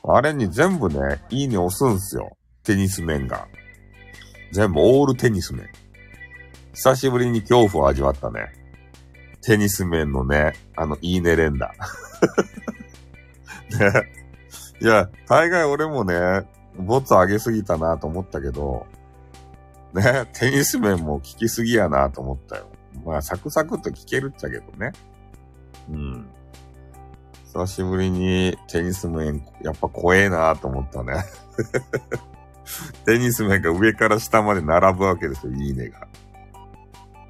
[0.05, 2.37] あれに全部ね、いいね押すんすよ。
[2.65, 3.47] テニス面が。
[4.53, 5.69] 全部オールテニス面。
[6.75, 8.53] 久しぶりに恐怖を味わったね。
[9.43, 11.73] テニス面のね、あの、いいね連打。
[13.79, 14.13] ね。
[14.81, 16.47] いや、大概俺もね、
[16.79, 18.87] ボツ上げすぎたなと思ったけど、
[19.93, 22.67] ね、テニス面も聞きすぎやなと思ったよ。
[23.05, 24.93] まあ、サクサクと聞けるっちゃけどね。
[25.91, 26.27] うん。
[27.45, 31.25] 久しぶりにテニス面、やっぱ怖えなと思ったね。
[33.05, 36.01] テニス面が上から下まで並ぶわけですよ、いいねが。
[36.01, 36.07] ね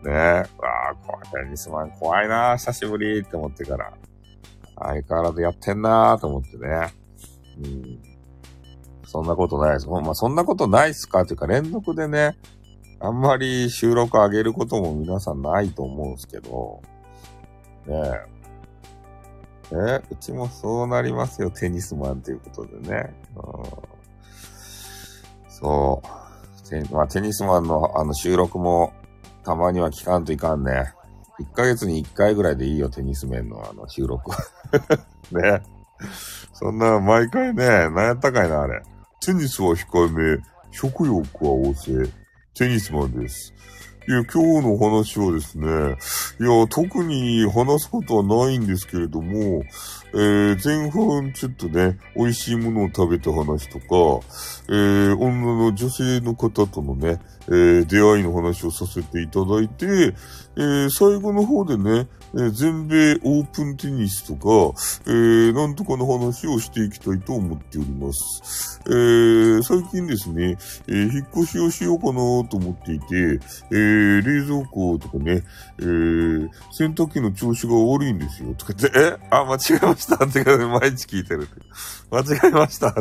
[0.04, 0.10] え。
[0.10, 0.44] わ
[0.90, 3.92] あ、これテニスマン怖いな久しぶりって思ってから。
[4.76, 6.94] 相変わらずやってんなと思ってね。
[7.64, 8.02] うん。
[9.04, 9.88] そんなことないです。
[9.88, 12.36] まあ、そんなことないっすかっていうか、連続でね、
[13.00, 16.80] あんまり収録上げることも皆さんないと思うんですけど、
[17.86, 18.32] ねえ。
[19.74, 23.14] えうちもそうなりますよ、テニスマンということでね。
[23.36, 23.64] うん、
[25.48, 26.68] そう。
[26.68, 28.92] テ,、まあ、テニスマンのあの収録も
[29.44, 30.92] たまには聞かんといかんね。
[31.40, 34.30] 1ヶ月に1回ぐらいでいいよ、テニス面のあの収録。
[35.32, 35.62] ね。
[36.52, 38.82] そんな、毎回ね、何やったかいな、あれ。
[39.20, 42.10] テニスは控えめ、食欲は旺盛、
[42.54, 43.52] テニスマンです。
[44.08, 45.68] いや、今日の話はですね、
[46.40, 49.62] いや、特に話すことはないんですけれども、
[50.12, 54.26] えー、前半ちょっとね、美味しいものを食べた話とか、
[54.68, 60.14] えー、女の女性の方とのね、えー、出会いの話をさせていただいて、
[60.56, 68.80] えー、最後の方でね、えー、全米オープンテニスとか、えー、なんとかの話をしていきたいと思っております。
[68.86, 70.56] えー、最近ですね、
[70.88, 72.12] えー、引っ越しをしようかな
[72.48, 73.06] と思っていて、
[73.70, 75.42] えー、冷蔵庫とかね、
[75.78, 78.54] えー、洗濯機の調子が悪いんですよ。
[78.54, 79.18] とかって、え？
[79.30, 81.48] あ、間違えましたって毎日聞いてる。
[82.10, 83.00] 間違えましたって。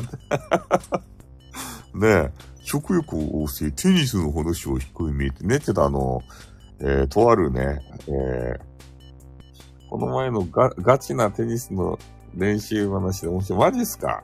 [1.93, 2.31] ねえ、
[2.71, 6.21] 食欲旺盛、テニスの話を低いめってね、ってたあの、
[6.79, 11.99] えー、とあるね、えー、この前のガガチなテニスの
[12.33, 13.59] 練習話で面白い。
[13.59, 14.23] マジっすか？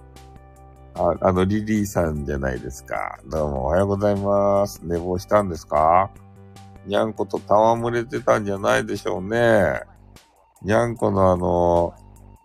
[0.96, 3.20] あ、あの、リリーさんじゃないですか。
[3.30, 4.80] どうもおはようございます。
[4.82, 6.10] 寝坊したんですか？
[6.86, 9.82] にゃんこと戯れてたんじゃないでしょうね。
[10.62, 11.94] にゃんこのあの、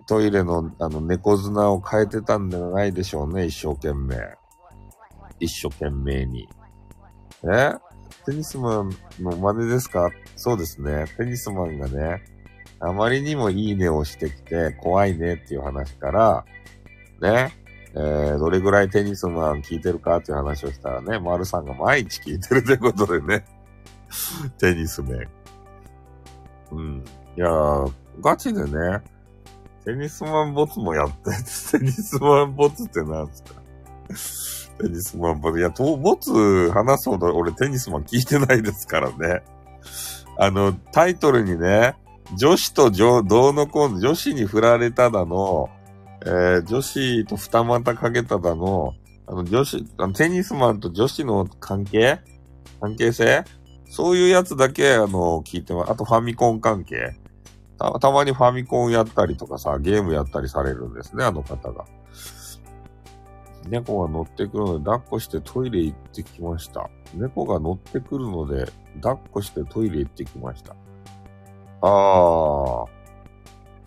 [0.09, 4.17] トイレのあの猫砂を変えてたんじゃないでしょうね、一生懸命。
[5.43, 6.49] 一生懸命に。
[7.45, 7.73] え？
[8.25, 10.11] テニスマンの真似ですか？
[10.37, 11.07] そうですね。
[11.17, 12.23] テニスマンがね、
[12.81, 16.45] あまりにもいいねをしてきて怖いねっていう話から、
[17.21, 17.53] ね、
[17.95, 23.45] えー、どれぐらいテニスマン聞いてるかっていう話をしたらね、丸さんが毎日聞いてるということでね、
[24.59, 25.29] テニス面。
[26.71, 27.05] うん。
[27.37, 29.03] いやー、ガチでね、
[29.85, 31.31] テニスマンボツもやって、
[31.79, 33.63] テニスマンボツって何すか？
[34.79, 35.59] テニスマン。
[35.59, 39.43] いや、と、ボツ話すほど俺テニスマン聞いてないですからね。
[40.39, 41.95] あの、タイトルにね、
[42.37, 45.69] 女子と女、同の子、女子に振られただの、
[46.25, 48.95] えー、女子と二股かけただの、
[49.27, 52.21] あの、女子、あのテニスマンと女子の関係？
[52.81, 53.45] 関係性？
[53.91, 55.93] そういうやつだけ、あの、聞いてます。
[55.93, 57.15] あとファミコン関係
[57.79, 57.91] た。
[58.01, 61.85] たまにファミコンやったりとかさ、ゲームやったりされるんですね、あの方が。
[63.69, 66.91] 猫が乗ってくるので、抱っこしてトイレ行ってきました。
[67.15, 68.67] 猫が乗ってくるので、
[69.01, 70.75] 抱っこしてトイレ行ってきました。
[71.81, 72.87] ああ、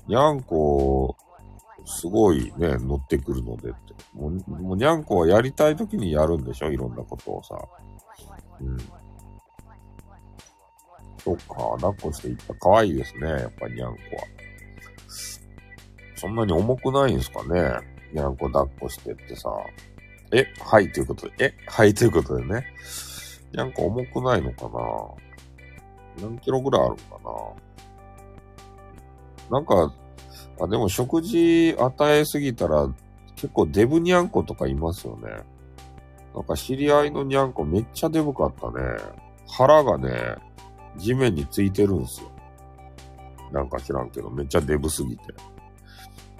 [0.08, 1.16] にゃんこ、
[1.86, 3.78] すごいね、乗ってくるのでって。
[4.14, 6.72] もう、もうにゃんこはやりたい時にやるんでしょ？
[6.72, 7.58] いろんなことをさ。
[8.60, 8.78] うん。
[11.20, 12.54] そっか、抱っこしていった。
[12.56, 14.24] かわいいですね、やっぱにゃんこは。
[16.16, 19.52] そんなに重くないんですかねにゃんこ抱っこしてってさ。
[20.32, 21.34] え、はい、ということで。
[21.40, 22.66] え、はい、ということでね。
[23.52, 24.70] にゃんこ重くないのか
[26.20, 27.56] な何キロぐらいあるのか
[29.52, 29.94] ななんか、
[30.62, 32.88] あ、でも食事与えすぎたら
[33.36, 35.44] 結構デブニャンコとかいますよね。
[36.34, 38.76] なんか知り合いのニャンコめっちゃデブかったね。
[39.46, 40.36] 腹がね、
[40.96, 42.32] 地面についてるんすよ。
[43.52, 45.24] なんか知らんけど、めっちゃデブすぎて。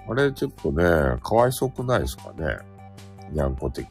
[0.08, 0.84] あれちょっとね、
[1.24, 2.58] かわいそくないですかね。
[3.32, 3.88] にゃんこ的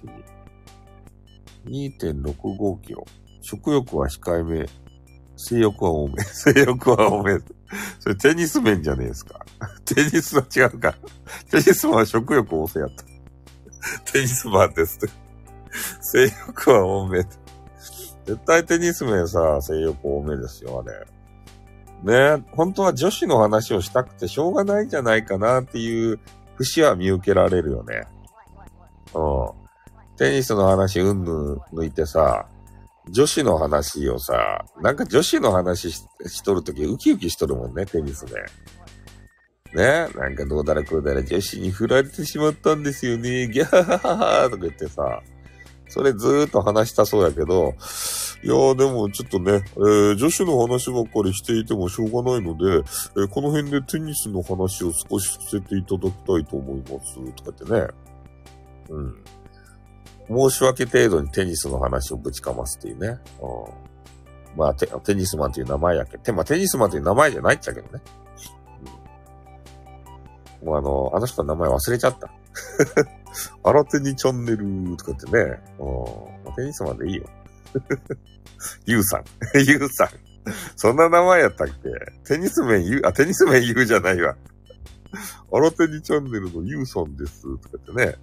[1.65, 1.91] に。
[1.99, 3.05] 2.65キロ。
[3.41, 4.67] 食欲は控えめ。
[5.37, 6.23] 性欲は多め。
[6.23, 7.39] 性欲は多め。
[7.99, 9.45] それテニス面じゃねえですか。
[9.85, 10.95] テニスは違うか。
[11.51, 13.05] テニスマンは食欲旺盛やった。
[14.13, 14.99] テニスマンです。
[16.01, 17.23] 性欲は多め。
[18.25, 21.07] 絶対テニス面さ、性欲多めですよ、あれ。
[22.05, 26.21] ね本当は女子の話をしたくてしょうがないんじゃないかなっていう
[26.57, 28.07] 節は見受けられるよね。
[29.15, 29.65] うん。
[30.17, 32.47] テニスの話うんぬん抜いてさ、
[33.11, 38.45] 女子の話をさ、なんか女子の話ししとるときウキウキしとるもんね、テニスで。
[39.75, 43.49] ねなんかどうだらこうだら女子に振られてしまったんですよね。
[43.49, 45.23] ギャーハハハとか言ってさ、
[45.89, 47.75] それずーっと話したそうやけど、
[48.45, 52.85] いやーでもちょっとね、えー、女子の話ばっかりしていてもしょうがないので、
[53.17, 57.15] えー、この辺でテニスの話を少しさせていただきたいと思います。
[57.15, 57.95] とか言ってね。
[58.91, 60.51] うん。
[60.51, 63.19] 申し訳程度にテニスの話をぶちかますっていうね。
[63.41, 68.03] うん、まあテ、テニスマンという名前やけど、まあ、テニスマンという名前じゃないっちゃけどね。
[70.61, 72.31] うん、もうあの、あの人の名前忘れちゃった。
[73.65, 75.63] 新手にチャンネルとかってね。
[75.79, 77.25] うん、テニスマンでいいよ。
[78.87, 79.25] ゆうさん。
[79.59, 80.09] ゆうさん。
[80.77, 81.75] そんな名前やったっけ？
[82.25, 84.37] テニス面ゆう、あ、テニス面ゆうじゃないわ。
[85.51, 87.43] 新手にチャンネルのゆうさんです。
[87.43, 88.17] とか言ってね。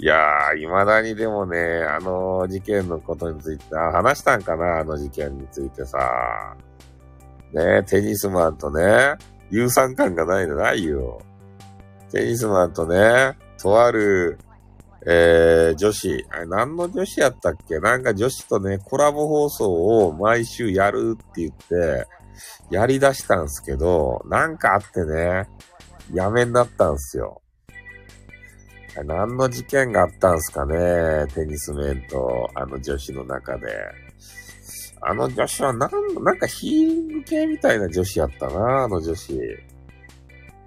[0.00, 4.78] いやー、未だにでもね、あの事件のことについて、あ、話したんかな？
[4.80, 6.56] あの事件についてさ。
[7.52, 9.16] ねテニスマンとね、
[9.50, 11.20] 有酸感がないのないよ。
[12.12, 14.38] テニスマンとね、とある、
[15.06, 17.78] えー、女子、何の女子やったっけ？
[17.78, 19.70] なんか女子とね、コラボ放送
[20.06, 22.06] を毎週やるって言って、
[22.70, 25.48] やり出したんすけど、なんかあってね、
[26.12, 27.42] やめになったんすよ。
[29.04, 31.26] 何の事件があったんすかね？
[31.34, 33.66] テニス面と、あの女子の中で。
[35.00, 35.90] あの女子はなん、
[36.24, 39.38] なんかヒーリング系みたいな女子やったな、あの女子。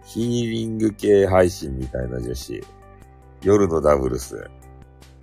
[0.05, 2.63] ヒーリング系配信みたいな女子。
[3.41, 4.49] 夜のダブルス。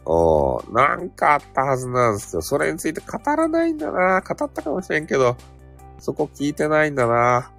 [0.04, 2.42] おなんかあったはずなんですよ。
[2.42, 4.22] それについて語らないんだな。
[4.22, 5.36] 語ったかもしれんけど、
[5.98, 7.52] そこ聞いてないんだな。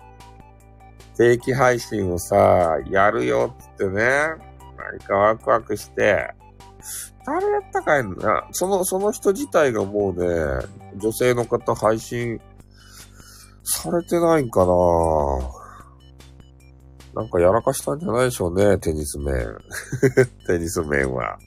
[1.15, 4.02] 定期配信をさ、やるよってね。
[4.78, 6.34] 何かワクワクして、
[7.26, 8.48] 誰やったかいな。
[8.52, 12.39] その、その人自体がもうね、女性の方配信
[13.63, 14.72] されてないんかな
[17.15, 19.58] なんかやらかしたんじゃないでしょうね、テニス面。
[20.48, 21.38] テニス面は。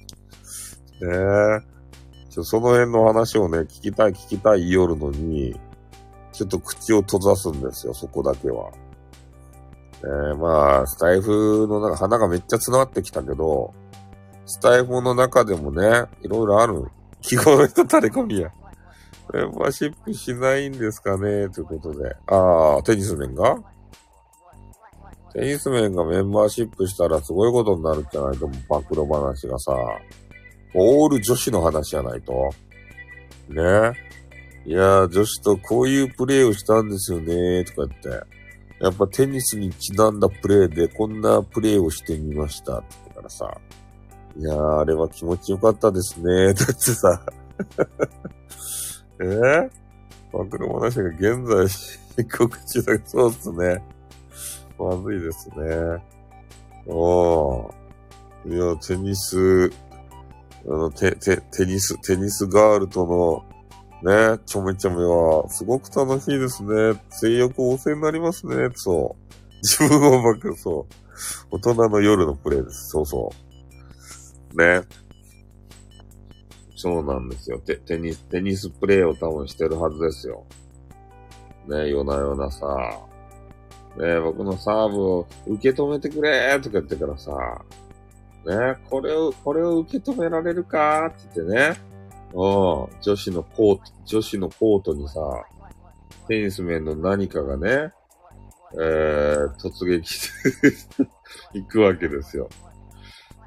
[1.00, 2.30] ねえ。
[2.30, 5.58] ちょ、その辺の話をね、聞きたい聞きたい言いよるのに、
[6.32, 8.70] ちょっと口を閉ざすんですよ、そこだけは。
[10.02, 13.72] えー、まあ、スタイフの中、花がめっちゃ繋がってきたけど、
[14.46, 16.86] スタイフの中でもね、いろいろある。
[17.20, 18.50] 日頃の人垂れ込みや。
[19.32, 22.16] メンバーシップしないんですかねということで。
[22.26, 23.56] ああ、テニス面が？
[25.32, 29.74] テニス面がメンバーシップしたらすごいことになるんじゃないと、暴露話がさ。
[30.74, 32.50] オール女子の話じゃないと？
[33.48, 33.92] ね？
[34.64, 38.08] いやー、女子とこういうプレイをしたんですよねとか言って。
[38.80, 43.60] やっぱテニスにちなんだプレーでこんなプレーをしてみましたって言ったからさ、
[44.36, 46.54] いやー、あれは気持ちよかったですね。
[46.54, 47.22] だってさ、
[49.20, 49.24] え？
[49.24, 49.70] ー、
[50.32, 53.82] 暴露話が現在告中だそうっすね。
[54.82, 56.02] まずいですね。
[56.86, 57.82] おー。
[58.44, 59.70] いや、テニス、
[60.66, 63.44] あの、テ、テ、テニス、テニスガールとの
[64.02, 67.00] ね、ちょめちょめは、すごく楽しいですね。
[67.10, 68.68] 性欲旺盛になりますね。
[68.74, 69.34] そう。
[69.62, 71.56] 自分をばく、そう。
[71.56, 72.88] 大人の夜のプレイです。
[72.88, 73.30] そうそ
[74.54, 74.56] う。
[74.56, 74.82] ね。
[76.74, 77.60] そうなんですよ。
[77.60, 80.44] テテニス、テニスプレイを多分してるはずですよ。
[81.68, 82.66] ね、夜な夜なさ。
[83.96, 87.32] ね、僕のサーブを受け止めてくれとか言ってからさ。
[88.44, 91.76] ね、これを、これを受け止められるかって言ってね。
[92.32, 93.00] うん。
[93.00, 95.20] 女子のコート、女子のコートにさ、
[96.28, 97.92] テニス面の何かがね、
[98.74, 100.30] えー、突撃し
[100.96, 101.06] て
[101.52, 102.48] 行くわけですよ。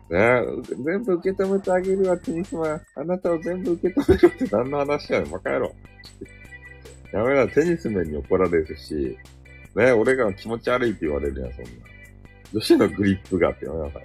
[0.07, 0.19] ね
[0.85, 2.81] 全部受け止めてあげるわ、テニスマン。
[2.95, 5.75] あなたを全部受け止めるって何の話やねん、バカ野郎。
[7.11, 9.17] やめな、テニス面に怒られるし、
[9.75, 11.69] ね俺が気持ち悪いって言われるやん、そんな。
[12.53, 14.03] 女子のグリップがってやめなさい。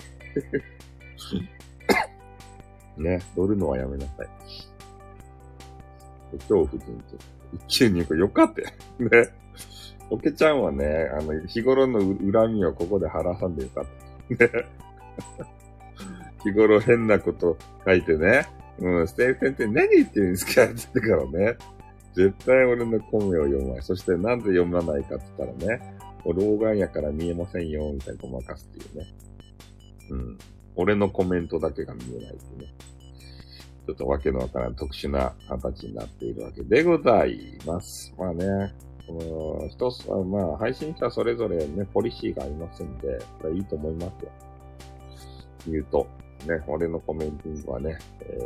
[3.02, 4.28] ね、乗るのはやめなさい。
[6.32, 6.84] 恐怖人と。
[7.68, 8.68] 一級入庫よかったよ。
[8.98, 9.32] ね。
[10.10, 13.84] おけちゃんはね、あの、日頃の恨みをここで晴らさんでよかっ
[14.36, 14.46] た。
[16.42, 18.48] 日頃変なこと書いてね、
[18.78, 21.56] うん、ステルテンって何言ってるんですかって言ってからね、
[22.14, 23.82] 絶対俺のコメを読まない。
[23.82, 29.14] そしてなんで読まないかって言ったらね、老眼やから見えませんよ、みたいなごまかすっていうね。
[30.10, 30.38] うん。
[30.76, 32.74] 俺のコメントだけが見えないっていうね。
[33.86, 38.14] ちょっとわけのわからん特殊な形になっているわけでございます。
[38.18, 38.74] まあね、
[39.06, 44.30] この一つ、まあ配信者それぞれね、ポリシーがありますんで、これいいと思いますよ。
[45.66, 46.06] 言うと。
[46.46, 48.38] ね、俺のコメンティングはね、え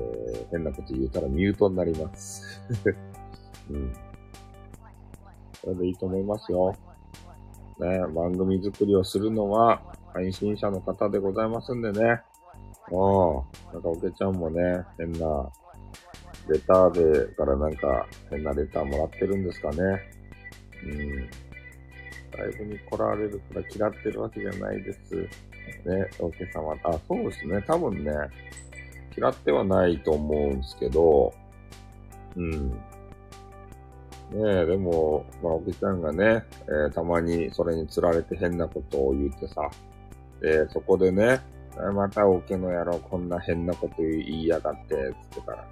[0.49, 2.61] ー、変なこと言うたらミュートになります。
[3.71, 3.93] うん。
[5.61, 6.75] それでいいと思いますよ。
[7.79, 9.81] ね、番組作りをするのは
[10.13, 12.03] 配信者の方でございますんでね。
[12.11, 12.21] あ
[12.87, 15.51] あ、なんかおけちゃんもね、変な、
[16.49, 19.77] レターでからなんか変なレターもらってるんですかね。
[20.85, 21.31] うん。
[22.39, 25.15] ライブに来られるから嫌ってるわけじゃないです。
[25.15, 25.29] ね、
[26.19, 26.77] おけ様。
[26.85, 27.63] あ、そうですね。
[27.67, 28.13] 多分ね、
[29.17, 31.33] 嫌ってはないと思うんですけど、
[32.37, 32.79] うん。
[34.35, 39.71] ねえ、でも、まあ、おけちゃんがね、えーたまにそれに釣られて変なことを言ってさ、
[40.41, 41.41] で、そこでね、
[41.95, 45.67] またオケの野郎こんな変なこと言いやがって、つってから、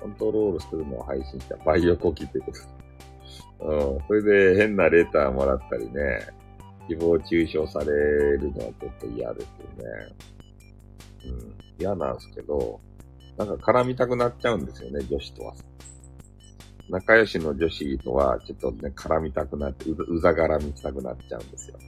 [0.00, 2.52] コントロールするのを配信したバイオコキってこ
[3.60, 3.66] と。
[3.66, 4.00] うん。
[4.08, 4.22] それ
[4.54, 6.26] で変なレターもらったりね、
[6.88, 9.50] 誹謗中傷されるのはちょっと嫌ですよ
[9.84, 10.14] ね。
[11.26, 11.54] うん。
[11.78, 12.80] 嫌なんですけど、
[13.36, 15.54] なんか絡みたくなっちゃうんですよね、女子とは。
[16.92, 21.78] 仲良しの女子とは、ちょっとね、絡みたくなって、うざうざ絡みたくなっちゃうんですよ。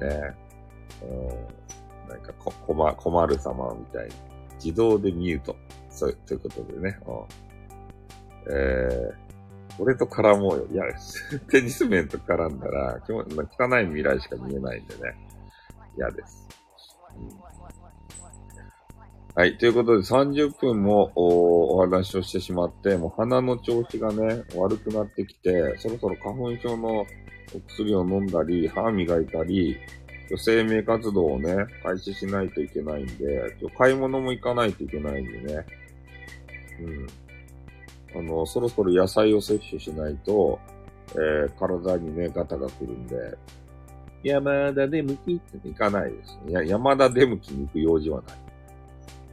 [0.00, 0.34] ね
[1.02, 2.10] うん。
[2.10, 4.12] なんかこ、困、困る様みたいに。
[4.56, 5.54] 自動でミュート。
[5.88, 6.98] そう、ということでね。
[7.06, 8.52] うん。
[8.52, 9.14] えー、
[9.78, 10.66] 俺と絡もうよ。
[10.72, 10.84] いや、
[11.50, 13.22] テニス面と絡んだら、汚
[13.78, 15.14] い未来しか見えないんでね。
[15.96, 16.48] 嫌です。
[17.16, 17.51] うん
[19.34, 19.56] はい。
[19.56, 27.06] ということで、30分もお話をしてしまって、もう鼻の調子がね、悪くなってきて、そろそろ花粉症の
[27.54, 29.78] お薬を飲んだり、歯磨いたり、
[30.36, 35.66] 生命活動をね、開始しないといけないんで、買い物も行かないといけないんでね。
[38.14, 38.20] うん。
[38.20, 40.58] あの、そろそろ野菜を摂取しないと、
[41.14, 43.16] えー体にね、ガタが来るんで、
[44.22, 46.38] 山田出向きって行かないです。
[46.46, 48.41] いや、山田出向きに行く用事はない。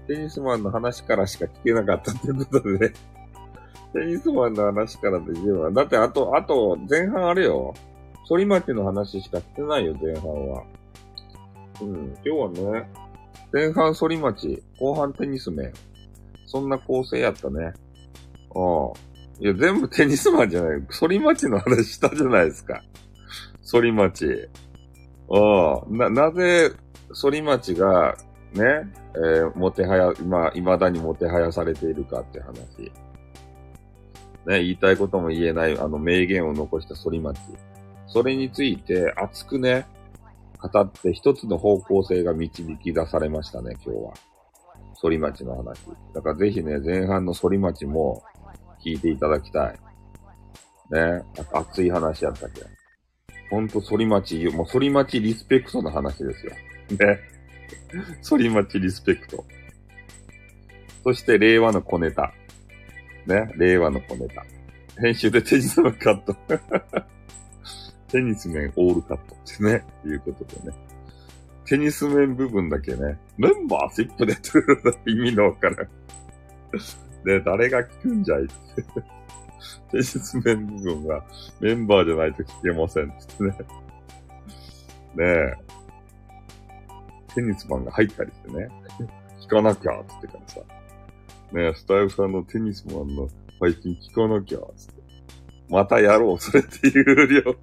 [0.10, 2.90] テニスマンの話からしか聞けなかったということで。
[3.94, 5.72] テニスマンの話からで十分。
[5.72, 7.76] だってあと、あと、前半あれよ。
[8.28, 10.64] 反町の話しかしてないよ、前半は。
[11.82, 12.18] うん。
[12.24, 12.90] 今日はね、
[13.54, 15.72] 前半反町、後半テニス面。
[16.48, 17.66] そんな構成やったね。
[17.66, 17.74] ああ。
[19.40, 20.82] いや、全部テニスマンじゃない。
[20.90, 22.82] 反町の話したじゃないですか。
[23.72, 24.50] 反町。
[25.30, 25.84] ああ。
[25.88, 26.72] な、なぜ、
[27.14, 28.18] 反町が、
[28.54, 32.92] ね、えー、もてはや、今、未だにもてはやされているかって話。
[34.46, 37.40] ね、言いたいことも言えない、あの、名言を残した反町。
[38.08, 39.86] それについて、熱くね、
[40.60, 44.14] 語って一つの方向性が導き出されましたね、今日は。
[45.02, 45.80] 反町の話。
[46.14, 48.24] だからぜひね、前半の反町も
[48.84, 49.80] 聞いていただきたい。
[50.92, 51.24] ね、
[51.54, 52.62] 熱い話やったっけ。
[53.50, 56.52] ほんと反町、もう反町リスペクトの話ですよ。
[56.98, 57.20] ね。
[58.24, 59.46] 反町リスペクト。
[61.04, 62.34] そして令和の小ネタ。
[63.26, 63.52] ね。
[63.56, 64.46] 令和の小ネタ。
[65.00, 66.36] 編集でテニスのカット。
[68.12, 69.84] テニス面オールカットってね。
[70.06, 70.78] いうことでね。
[71.66, 73.18] テニス面部分だけね。
[73.38, 75.88] メンバーシップでという意味のわからん。
[77.26, 78.44] で、誰が聞くんじゃい？
[78.44, 78.54] って。
[79.92, 81.24] テニス面部分は
[81.60, 83.50] メンバーじゃないと聞けませんってね。
[83.50, 85.54] ねえ。
[87.34, 88.70] テニスマンが入ったりしてね。
[89.42, 90.62] 聞かなきゃ、つってからさ。
[91.52, 93.28] ね、スタイルさんのテニスマンの
[93.60, 95.02] 配信聞かなきゃ、つって。
[95.70, 97.54] またやろう、それっていう量。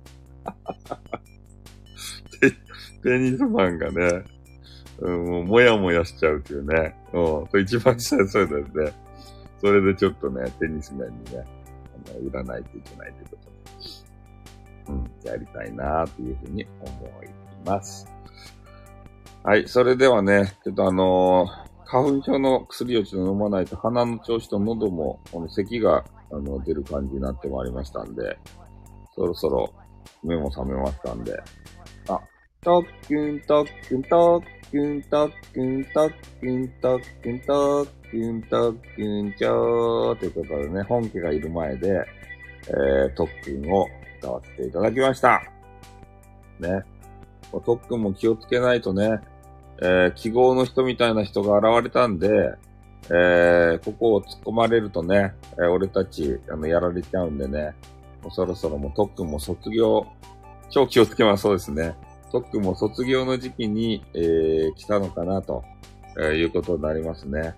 [2.41, 2.51] テ
[3.03, 4.25] テニスマンがね、
[4.99, 6.97] うん、もうもやもやしちゃうっていうね。
[7.13, 8.93] うん、それ一番下でそうだよね。
[9.61, 11.45] それでちょっとね、テニス面にね、
[12.09, 13.37] あの、売らないといけないというこ
[14.87, 14.93] と。
[14.93, 17.29] うん、やりたいなというふうに思い
[17.65, 18.16] ます。
[19.47, 28.37] はい、それではね、ちょっとあのー花粉症の薬をちょっと飲まないと鼻の調子と喉も、この咳が、あの、出る感じになってまいりましたんで、
[29.15, 29.73] そろそろ
[30.25, 31.39] 目も覚めましたんで、
[32.09, 32.21] あ、
[32.61, 42.05] とっくんとっくんとっくんとっくんとっくんとっくんとっくんとっくんちょーということでね、本家がいる前で、
[42.67, 43.87] えー、特訓を
[44.19, 45.41] 歌わせていただきました。
[46.59, 46.83] ね。
[47.65, 49.21] 特訓も気をつけないとね、
[49.83, 52.55] えー記号の人みたいな人が現れたんで、
[53.09, 57.75] えーここを突っ込まれるとね、えー俺たち、あの、やられちゃうんでね、
[58.23, 60.07] もうそろそろもう特訓も卒業、
[60.71, 61.95] 超気をつけます、そうですね。
[62.33, 65.63] 特訓も卒業の時期に、えー来たのかなと、
[66.19, 67.55] えーいうことになりますね。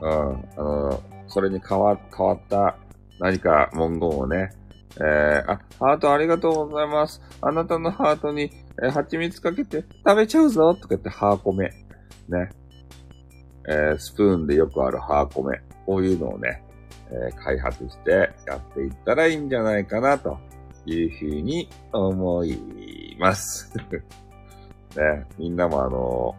[0.00, 0.10] うん。
[0.10, 2.76] あの、それに変わ、変わった
[3.18, 4.50] 何か文言をね、
[4.96, 7.20] えー、あ、ハートありがとうございます。
[7.40, 8.50] あなたのハートに、
[8.82, 11.70] え蜂蜜かけて食べちゃうぞとか言って、ハーコメ。
[12.28, 12.50] ね。
[13.68, 15.60] えースプーンでよくあるハーコメ。
[15.86, 16.62] こういうのをね、
[17.10, 20.38] えー開発してやっていったらいいんじゃないかな、と
[20.86, 23.72] いうふうに思います。
[24.96, 26.34] ね、みんなもあの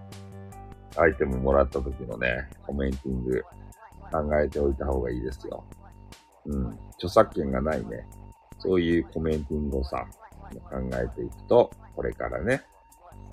[0.98, 3.44] アイテムもらった時のね、コメンティング
[4.12, 5.64] 考えておいた方がいいですよ。
[6.46, 6.80] うん。
[6.94, 8.08] 著作権がないね。
[8.60, 10.06] そういうコメンティングをさ、
[10.70, 12.64] 考えていくと、これからね、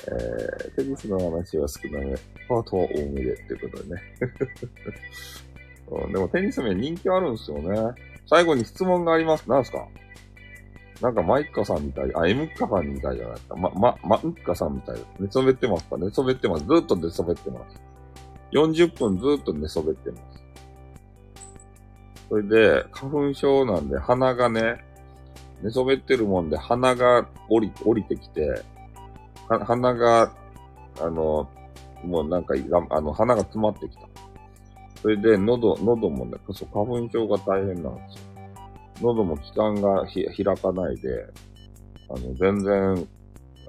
[0.07, 2.15] えー、テニスの話は少なめ、
[2.49, 4.03] パートは多めでっていうことでね。
[5.91, 7.95] うんでもテニス面人気あるんですよね。
[8.27, 9.45] 最後に質問があります。
[9.49, 9.87] 何すか？
[11.03, 13.57] なんかマイッカさんみたい、あ、エムッカさんみたいじゃないですか。
[13.57, 14.97] ま、ま、ま、ウッカさんみたい。
[15.19, 15.97] 寝そべってますか？
[15.99, 16.65] 寝そべってます。
[16.65, 17.81] ずっと寝そべってます。
[18.53, 20.23] 40分ずっと寝そべってます。
[22.29, 24.85] それで、花粉症なんで鼻がね、
[25.63, 28.63] 寝そべってるもんで鼻が降り、降りてきて、
[29.49, 30.33] 鼻が、
[31.01, 31.49] あの、
[32.05, 32.55] もうなんか、
[32.91, 34.09] あの、鼻が詰まってきた。
[35.01, 38.33] それで、喉、喉もね、そう花粉症が大変なんですよ。
[39.03, 41.27] 喉も気管がひ開かないで、
[42.09, 43.09] あの、全然、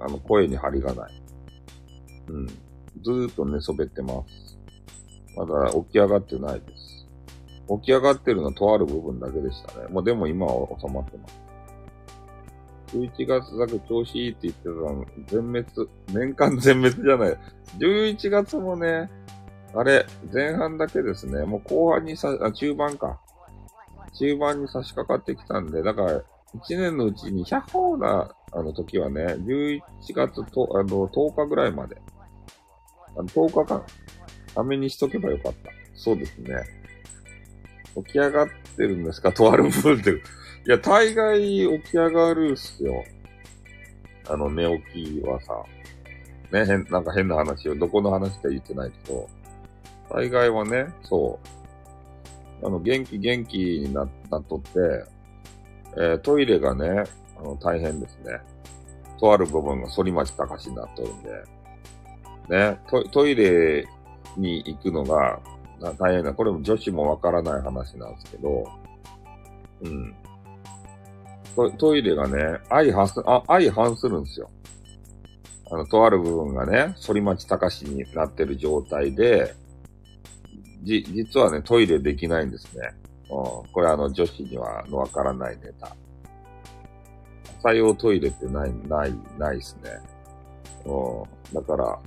[0.00, 1.22] あの、声に張りがない。
[2.28, 2.46] うん。
[2.46, 4.58] ずーっと寝そべってます。
[5.36, 7.06] まだ起き上がってないです。
[7.80, 9.88] 起き上がってるのとある部分だけでしたね。
[9.88, 11.44] もうでも今は収まってます。
[12.94, 15.66] 11月だけ調子いいって言ってたの、全滅、
[16.12, 17.38] 年間全滅じゃない。
[17.78, 19.10] 11月もね、
[19.74, 21.44] あれ、前半だけですね。
[21.44, 23.20] もう後半にさ、あ、中盤か。
[24.12, 26.22] 中盤に差し掛かってきたんで、だから、1
[26.78, 29.80] 年のうちに100歩な、あの時はね、11
[30.14, 32.00] 月と、あの、10日ぐらいまで。
[33.16, 33.82] あの10日間、
[34.54, 35.70] ためにしとけばよかった。
[35.96, 36.54] そうですね。
[37.96, 39.32] 起き上がってるんですか？
[39.32, 40.20] とある部分で。
[40.66, 41.40] いや、大概
[41.82, 43.04] 起き上がるっすよ。
[44.28, 45.62] あの、寝起きはさ。
[46.50, 49.28] ね、変、なんか変な話を、どこの話か言ってないけど。
[50.10, 51.38] 大概はね、そ
[52.62, 52.66] う。
[52.66, 55.04] あの、元気元気にななっとって、
[55.96, 57.04] えートイレがね、
[57.38, 58.40] あの、大変ですね。
[59.20, 61.44] とある部分が反町隆史になっとるんで。
[62.48, 63.86] ね、トトイレ
[64.36, 65.40] に行くのが
[65.98, 66.32] 大変な。
[66.32, 68.64] これも女子もわからない話なんですけど、
[69.82, 70.14] うん。
[71.54, 74.50] トトイレがね、相反す、あ、相反するんですよ。
[75.70, 79.54] あの、とある部分がね、反町隆史になってる状態で、
[80.82, 82.90] じ、実はね、トイレできないんですね。
[83.30, 85.96] うん、これあの、女子にはのわからないネタ。
[87.60, 89.90] 朝用トイレってない、ない、ないですね。
[90.84, 91.98] うん、だから、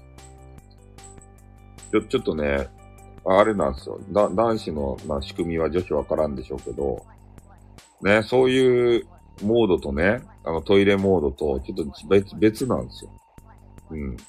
[1.92, 2.70] ちょ、ちょっとね、
[3.26, 4.00] あれなんですよ。
[4.12, 7.04] だ、男子の、まあ、仕組みは女子わからんでしょうけど、
[8.02, 9.08] ね、そういう
[9.44, 13.12] モードとね、あのトイレモードとちょっと別、別なんですよ。
[13.92, 14.18] うん。
[14.18, 14.24] だ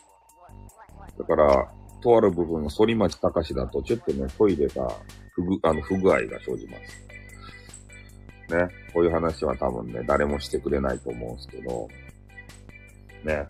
[1.27, 4.93] から、とある部分の反町隆史だと、ちょっとね、トイレが
[5.33, 7.09] 不具、あの、不具合が生じます。
[8.55, 8.69] ね。
[8.93, 11.89] こういう話は多分ね、誰もしてくれないと思うんですけど、
[13.25, 13.47] ね。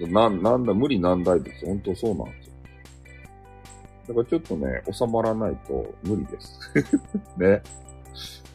[0.00, 0.12] うん。
[0.12, 1.66] な、なんだ、無理難題です。
[1.66, 2.54] 本当そうなんですよ。
[4.08, 6.60] だからちょっとね、収まらないと無理です。
[7.38, 7.62] ね。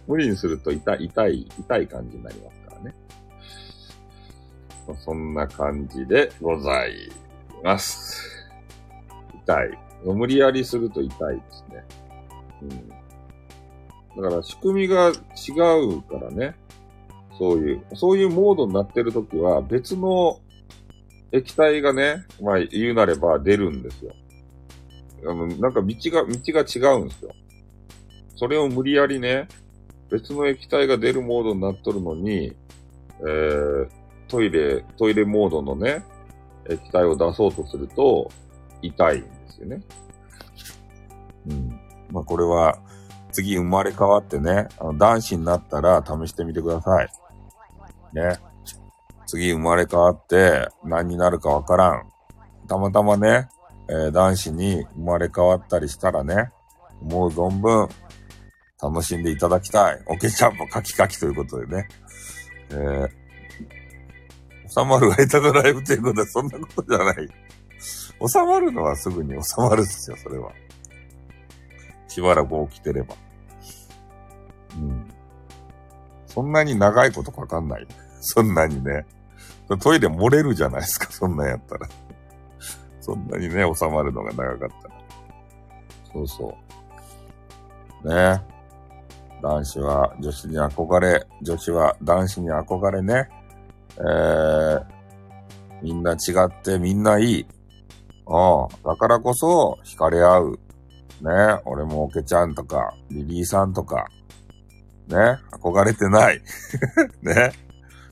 [0.10, 2.96] 無理にすると痛い、痛い、痛い感じになりますからね。
[5.06, 7.12] そんな感じでござい
[7.64, 8.50] ます。
[9.44, 9.78] 痛い。
[10.04, 11.86] 無理やりすると痛いですね。
[12.64, 14.24] うん。
[14.24, 15.14] だから仕組みが違
[15.86, 16.56] うからね。
[17.38, 20.40] そういう、そういうモードになってるときは別の
[21.32, 24.14] 液体がね、まあ言うなれば出るんですよ。
[25.28, 27.32] あの、なんか道が、道が違うんですよ。
[28.38, 29.48] それを無理やりね、
[30.10, 32.54] 別の液体が出るモードになっとるのに、
[33.22, 33.90] えー、
[34.28, 36.04] トイレ、トイレモードのね、
[36.70, 38.30] 液体を出そうとすると、
[38.82, 39.82] 痛いんですよね。
[41.48, 41.80] うん。
[42.12, 42.80] まあ、これは、
[43.32, 47.10] 次生まれ変わってね、あの男子になったら試してみてください。
[48.14, 48.40] ね。
[49.28, 52.12] 次生まれ変わって何になるかわからん。
[52.68, 53.48] たまたまね、
[53.88, 56.52] えー男子に生まれ変わったりしたらね、
[57.02, 57.88] もう存分
[58.82, 60.02] 楽しんでいただきたい。
[60.06, 61.88] おけちゃんもカキカキということでね。
[62.72, 63.10] えー、
[64.70, 67.16] 収まるが下手のライブということはそんなことじゃない。
[68.28, 70.52] 収まるのはすぐに収まるっすよ、それは。
[72.08, 73.16] しばらく起きてれば。
[74.76, 75.08] うん。
[76.28, 77.88] そんなに長いことかかんない。
[78.22, 79.06] そんなにね。
[79.82, 81.88] トイレ漏れるじゃないですか、そんなんやったら。
[83.02, 84.96] そんなにね、収まるのが長かったら。
[86.14, 86.58] そうそ
[88.04, 88.10] う。
[88.10, 88.59] ね
[89.42, 93.30] 男子は女子に憧れ、女子は男子に憧れね。
[93.98, 94.86] えー、
[95.82, 97.46] みんな違ってみんないい。
[98.28, 100.60] ああ、だからこそ惹かれ合う。
[101.22, 101.32] ね、
[101.66, 104.08] 俺もおけちゃんとか、リリーさんとか、
[105.08, 105.18] ね、
[105.52, 106.42] 憧れてない。
[107.22, 107.52] ね。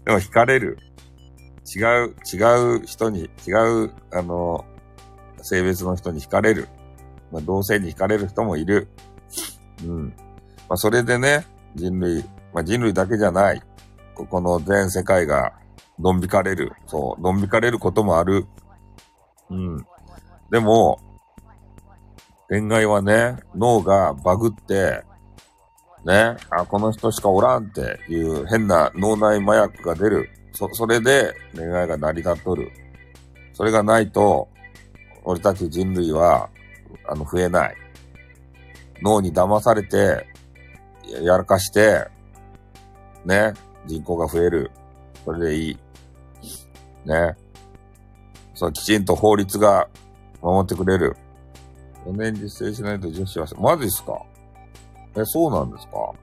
[0.04, 0.78] でも惹かれる。
[1.76, 3.52] 違う、違う人に、違
[3.86, 4.66] う、あの、
[5.42, 6.68] 性別の人に惹かれる。
[7.32, 8.88] まあ、同性に惹かれる人もいる。
[9.86, 10.14] うん。
[10.70, 11.45] まあ、それでね、
[11.76, 13.61] 人類、まあ、人類だけじゃない。
[14.15, 15.53] ここの全世界が、
[15.99, 16.74] どんびかれる。
[16.86, 18.45] そう、どんびかれることもある。
[19.49, 19.86] うん。
[20.51, 20.99] でも、
[22.49, 25.03] 恋愛はね、脳がバグって、
[26.05, 30.30] ね、あ、この人しかおらんっていう変な脳内麻薬が出る。
[30.53, 32.72] そ、それで恋愛が成り立っとる。
[33.53, 34.47] それがないと、
[35.24, 36.49] 俺たち人類は、
[37.09, 37.76] あの、増えない。
[39.01, 40.26] 脳に騙されて、
[41.10, 42.08] やらかして、
[43.26, 43.53] ね、
[43.86, 44.72] 人口が増える。
[45.26, 45.78] それでいい。
[47.05, 47.36] ね。
[48.53, 49.88] そう、きちんと法律が
[50.41, 51.16] 守ってくれる。
[52.05, 54.22] 4年実践しないと女子は、マジっすか？
[55.16, 56.14] え、そうなんですか？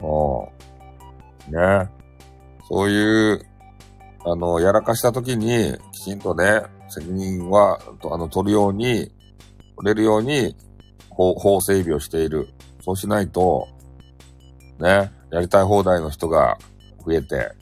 [0.00, 0.04] あ
[1.48, 1.82] あ。
[1.84, 1.90] ね。
[2.68, 3.46] そういう、
[4.24, 9.10] あの、やらかした時に、きちんとね、責任は、あの、取るように、
[9.76, 10.56] 取れるように、
[11.10, 12.48] 法、法整備をしている。
[12.84, 13.68] そうしないと、
[14.78, 16.58] ね、やりたい放題の人が
[17.06, 17.52] 増えて、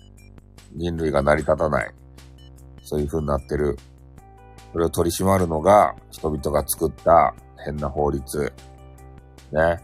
[0.74, 1.94] 人類が成り立たない。
[2.82, 3.76] そういう風になってる。
[4.72, 8.52] それを取り締まるのが、人々が作った変な法律。
[9.52, 9.78] ね。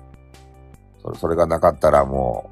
[1.02, 2.50] それそれがなかったらも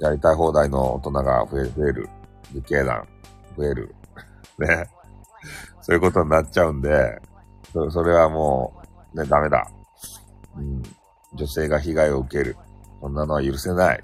[0.00, 2.08] う、やりたい放題の大人が増え増える。
[2.52, 3.06] 理系団、
[3.56, 3.94] 増える。
[4.58, 4.88] ね。
[5.80, 7.20] そういうことになっちゃうんで、
[7.72, 8.74] そそれはも
[9.14, 9.66] う、ね、ダメだ。
[10.56, 10.82] うん。
[11.36, 12.56] 女性が被害を受ける。
[13.00, 14.02] そんなのは許せない。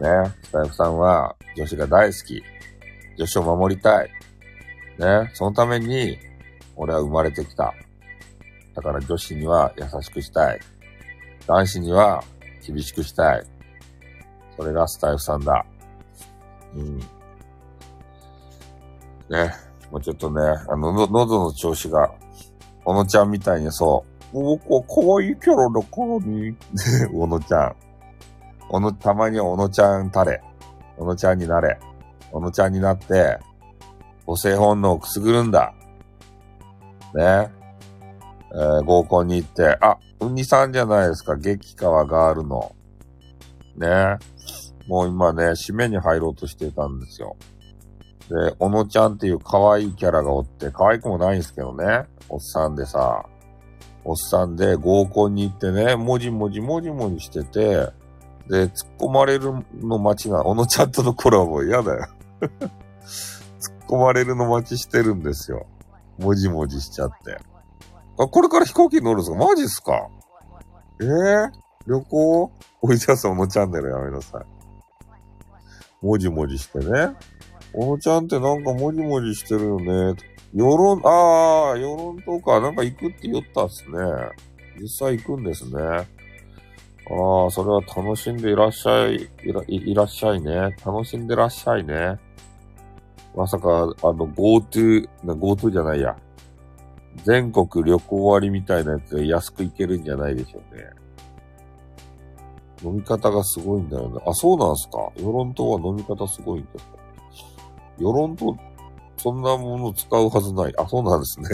[0.00, 0.08] ね。
[0.42, 2.42] スタイフさんは女子が大好き。
[3.16, 4.10] 女子を守りたい。
[4.98, 5.30] ね。
[5.34, 6.18] そのために、
[6.74, 7.72] 俺は生まれてきた。
[8.74, 10.60] だから女子には優しくしたい。
[11.46, 12.22] 男子には
[12.66, 13.46] 厳しくしたい。
[14.56, 15.64] それがスタイフさんだ。
[16.74, 16.98] うん。
[16.98, 17.06] ね。
[19.90, 22.12] もうちょっとね、あの、の、喉の調子が、
[22.84, 26.56] 小野ちゃんみたいにそう、僕は可愛いキャラだからに。
[27.12, 27.76] 小野ちゃん。
[28.68, 30.42] 小野、たまに小野ちゃんタレ。
[30.96, 31.78] 小野ちゃんになれ。
[32.32, 33.38] 小野ちゃんになって、
[34.26, 35.72] 母性本能をくすぐるんだ。
[37.14, 37.50] ね。
[38.52, 42.74] えー、合コンに行って、あ、うんにさんじゃないですか、激川ガールの。
[43.76, 44.18] ね。
[44.88, 47.36] もう今ね、締めに入ろうとしてたんですよ。
[48.28, 52.04] で、小野ちゃんっていう可愛いキャラがおって、可愛くもないんですけどね。
[52.28, 53.24] おっさんでさ、
[54.08, 57.90] おっさんで合コンに行ってね、もじもじもじもじしてて、
[58.48, 62.06] で、突っ込まれるの待ちが、小野ちゃんとのコラボ嫌だよ
[62.40, 62.70] 突っ
[63.88, 65.66] 込まれるの待ちしてるんですよ。
[66.18, 67.36] もじもじしちゃって。
[68.18, 69.36] あ、これから飛行機乗るんですか？
[69.36, 70.08] マジっすか？
[71.00, 71.50] えー、
[71.88, 72.52] 旅行？
[72.82, 76.06] おいじゃさんのチャンネルやめなさい。
[76.06, 77.14] もじもじしてね。
[77.74, 80.14] おのちゃんってなんかもじもじしてるよね。
[80.56, 83.98] 世論、ああ、世論とかなんか行くって言ったっすね。
[84.80, 85.82] 実際行くんですね。
[85.82, 90.74] ああ、それは楽しんでいらっしゃい、いらいらっしゃいね。
[90.82, 92.18] 楽しんでらっしゃいね。
[93.36, 96.16] まさか、あの、GoTo、GoTo じゃないや。
[97.24, 100.84] 全国旅行割みたいなやつで安く行けるんじゃないでしょうね。
[102.82, 104.22] 飲み方がすごいんだよね。
[104.26, 106.96] あ、そうなんすか世論島は飲み方すごいんですか
[107.98, 108.56] 世論島、
[109.18, 110.74] そんなもの使うはずない。
[110.76, 111.48] あ、そうなんですね。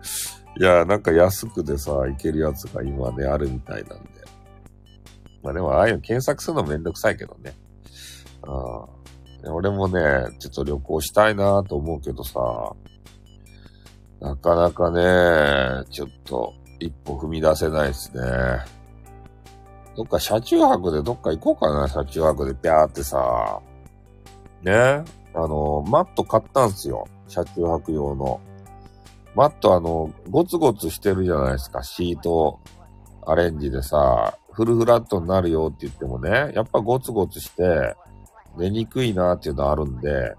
[0.58, 4.08] いや、なんか安くでさ、行けるやつが今ね、あるみたいなんで。
[5.42, 7.54] まあでも、ああいう検索するのめんどくさいけどね。
[8.42, 9.50] ああ。
[9.50, 10.00] 俺もね、
[10.38, 12.40] ちょっと旅行したいなと思うけどさ、
[14.20, 18.22] なかなかね、ちょっと一歩踏み出せないですね。
[19.96, 23.60] どっか車中泊でどっか行こうかな、車中泊でぴゃーってさ。
[24.62, 25.04] ね。
[25.34, 27.06] あの、マット買ったんすよ。
[27.28, 28.40] 車中泊用の。
[29.34, 31.82] マットあの、ゴツゴツしてるじゃないですか。
[31.82, 32.60] シート
[33.26, 37.96] アレンジでさ、フルフラットになるよって言ってもね、やっぱゴツゴツして、
[38.56, 40.34] 寝にくいなっていうのあるんで、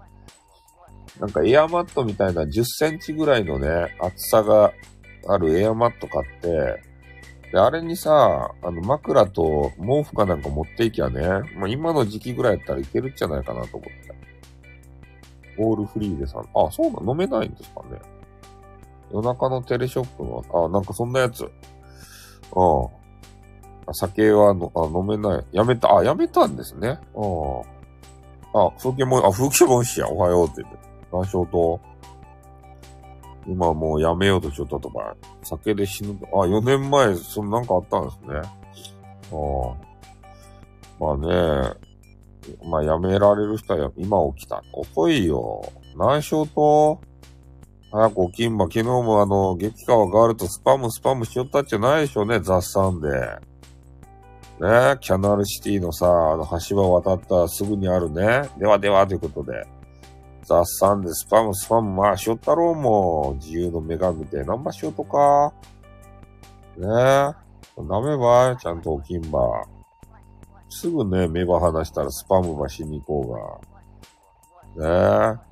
[1.20, 4.72] なんかエアマットみたいな10センチぐらいのね、厚さが
[5.28, 6.82] あるエアマット買って、
[7.52, 11.22] で、あれにさ、あの枕と毛布かなんか持っていきゃね、
[11.56, 14.05] まあ今の時期ぐらいやったらいけるんじゃないかなと思って。
[15.58, 17.12] オールフリーでさん、あ、そうなの？
[17.12, 18.00] 飲めないんですかね。
[19.12, 21.44] 夜中のテレショップの、あ、なんかそんなやつ。
[21.44, 21.50] うん。
[23.88, 25.44] あ酒はのあ飲めない。
[25.52, 26.98] やめた、あ、やめたんですね。
[27.14, 27.60] うん。
[28.52, 30.78] あ、風景も、あ、風景もんしいや、おはようって言って。
[31.12, 31.80] 何しようと。
[33.46, 36.26] 今もうやめようとしよったとか、酒で死ぬと。
[36.32, 38.38] あ、4年前、そのなんかあったんですね。
[39.30, 39.38] あ
[39.70, 39.86] あ。
[40.98, 41.74] まあね、
[42.64, 44.62] まあやめられる人は今起きた。
[44.72, 45.72] 遅いよ。
[45.96, 47.00] 何しようと。
[47.92, 53.10] 早く起きんば、昨日もあの、激川ガールとスパムスパムしよったっちゃないでしょうね、雑談で。
[54.58, 58.48] ねキャナルシティのさ、あの橋場渡ったらすぐにあるね。
[58.58, 59.66] ではではということで。
[60.42, 63.36] 雑談でスパムスパム、まあしよったろうも。
[63.40, 65.52] 自由の女神で何ばしようとか。
[66.76, 67.46] ねえ。
[67.88, 69.40] ダメば、ちゃんと起きんば。
[70.80, 73.60] すぐね、目ば離したらスパムばしに行こ
[74.76, 75.34] うが。
[75.34, 75.46] ねえ。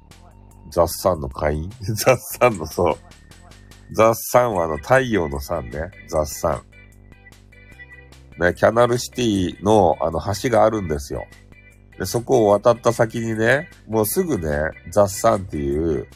[0.71, 1.71] 雑談の会員？
[1.95, 2.95] 雑談のそう。
[3.93, 5.91] 雑談はあの太陽の山ね。
[6.09, 6.63] 雑談。
[8.39, 11.25] ね、キャナルシティのあの橋があるんですよ。
[11.99, 16.09] で、そこを渡った先にね、もうすぐね、雑談っていう、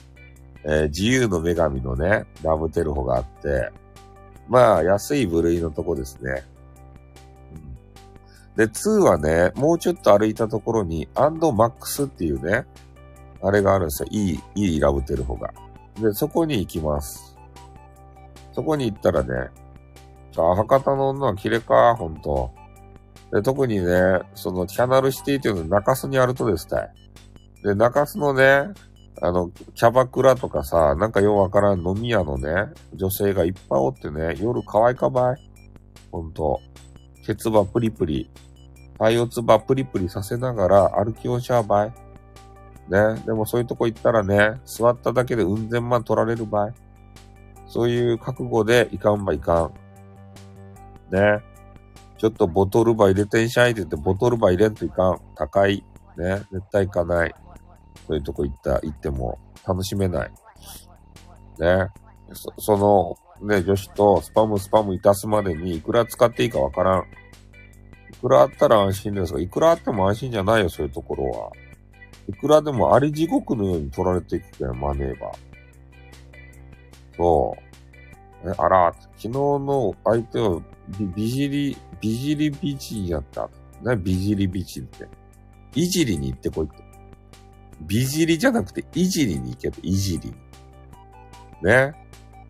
[0.65, 3.71] えー自由の女神のね、ラブテルホがあって、
[4.49, 6.45] まあ、安い部類のとこですね。
[8.59, 12.67] で、2はね、もうちょっと歩いたところに、アンドマックスっていうね、
[13.41, 14.09] あれがあるんですよ。
[14.11, 15.55] いい、いいラブテルホが。
[16.01, 17.39] で、そこに行きます。
[18.53, 19.51] そこに行ったらね、
[20.37, 22.51] あ、博多の女は綺麗か、ほんと。
[23.33, 26.89] で、特にね、その、キャナルシティっていうのは中洲にあるとですね。
[27.63, 28.73] で、中洲のね、
[29.23, 32.51] あの、キャバクラとかさ、なんかようわからん飲み屋のね、
[32.93, 35.51] 女性がいっぱいおってね、夜可愛かばい。
[36.11, 36.61] ほんと。
[37.25, 38.29] ケツバプリプリ。
[38.99, 41.93] 体オツバプリプリさせながら歩きをしゃばい。
[42.89, 43.21] ね。
[43.25, 46.73] でもそういうとこ行ったらね、座っただけでうん千万取られる場合。
[47.67, 49.71] そういう覚悟でいかんばいか
[51.11, 51.15] ん。
[51.15, 51.41] ね。
[52.17, 55.21] ちょっとボトルバ入れてんしゃいって言ってボトルバ入れんといかん。
[55.37, 55.85] 高い。
[56.17, 56.43] ね。
[56.51, 57.35] 絶対行かない。
[58.07, 60.31] そういうとこ行った、行っても楽しめない。
[61.59, 61.89] ね。
[62.33, 67.05] そその、ね、女子とスパムスパムいたすまでにいくら使っていいかわからん。
[68.19, 71.53] いくらあったら安心ですが、いくらあっても安心じゃないよ、そういうところは。
[72.29, 75.31] いくらでもあり地獄のように取られていくけん、マネーば。
[77.17, 77.57] そ
[78.45, 78.51] う。
[78.51, 80.61] え、あら、昨日の相手は
[81.15, 83.49] ビジリ、ビジリビチンやった。
[83.83, 85.07] ね、ビジリビチンって。
[85.77, 86.83] いじりに行ってこいって。
[87.83, 90.35] ビジリじゃなくて、いじりに行けって、いじりに。
[91.63, 91.95] ね。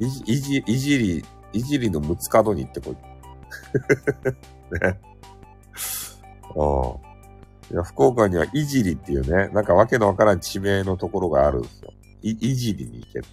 [0.01, 2.97] いじ、いじ、いじり、いじりのむつかどに行ってこい。
[4.81, 5.08] ね。
[6.59, 7.75] うん。
[7.75, 11.93] いや、福岡にはいじりっていうね、なんかわけのわからん地名のところがあるんですよ。
[12.23, 13.25] い、いじりに行ける。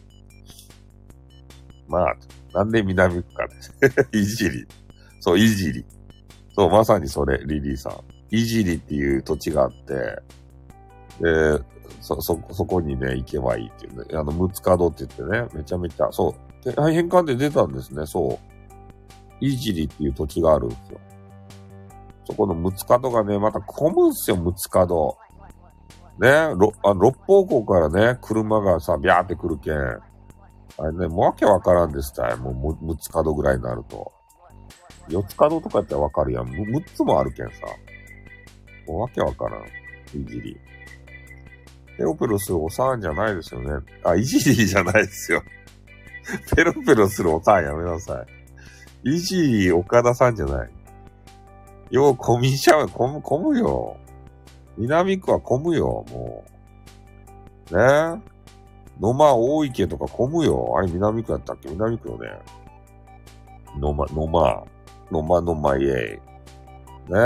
[1.87, 2.15] まあ、
[2.53, 3.53] なんで南区かね。
[4.19, 4.67] いじり。
[5.19, 5.85] そう、いじり。
[6.55, 8.35] そう、まさにそれ、リリーさん。
[8.35, 9.93] いじりっていう土地があって、
[11.21, 11.63] で、
[12.01, 14.05] そ、そ、そこにね、行けばいいっていうね。
[14.13, 16.65] あの、ムツカドって言ってね、めちゃめちゃ、そう。
[16.65, 18.55] で、変換で出たんですね、そう。
[19.39, 20.99] いじりっていう土地があるんですよ。
[22.25, 25.17] そこのムツカドがね、また混むんすよ、ムツカド。
[26.19, 29.75] ね、ろあ六方向からね、車がさ、ビャーって来るけん。
[29.75, 32.37] あれね、もうわけわからんですたい。
[32.37, 34.11] もうむ、むつ角ぐらいになると。
[35.07, 36.47] 四つ角とかやったらわかるやん。
[36.47, 37.53] む、むっつもあるけんさ。
[38.87, 39.63] もうわけわからん。
[40.19, 40.57] いじり。
[41.97, 43.85] ペロペロするおさんじゃないですよね。
[44.03, 45.43] あ、いじりじゃないですよ。
[46.55, 48.25] ペロペロするおさんやめなさ
[49.03, 49.15] い。
[49.15, 50.69] いじり岡田さんじゃない。
[51.91, 52.89] よう、混みちゃう。
[52.89, 53.97] 混む、混むよ。
[54.77, 56.43] 南区は混むよ、も
[57.71, 57.75] う。
[57.77, 57.81] ね？
[57.81, 58.19] え。
[58.99, 60.75] 野間大池とか混むよ。
[60.77, 61.69] あれ南区やったっけ？
[61.69, 62.29] 南区よね。
[63.79, 64.63] 野間、野間、
[65.11, 65.91] 野間野間イェイ。
[66.15, 66.19] ね？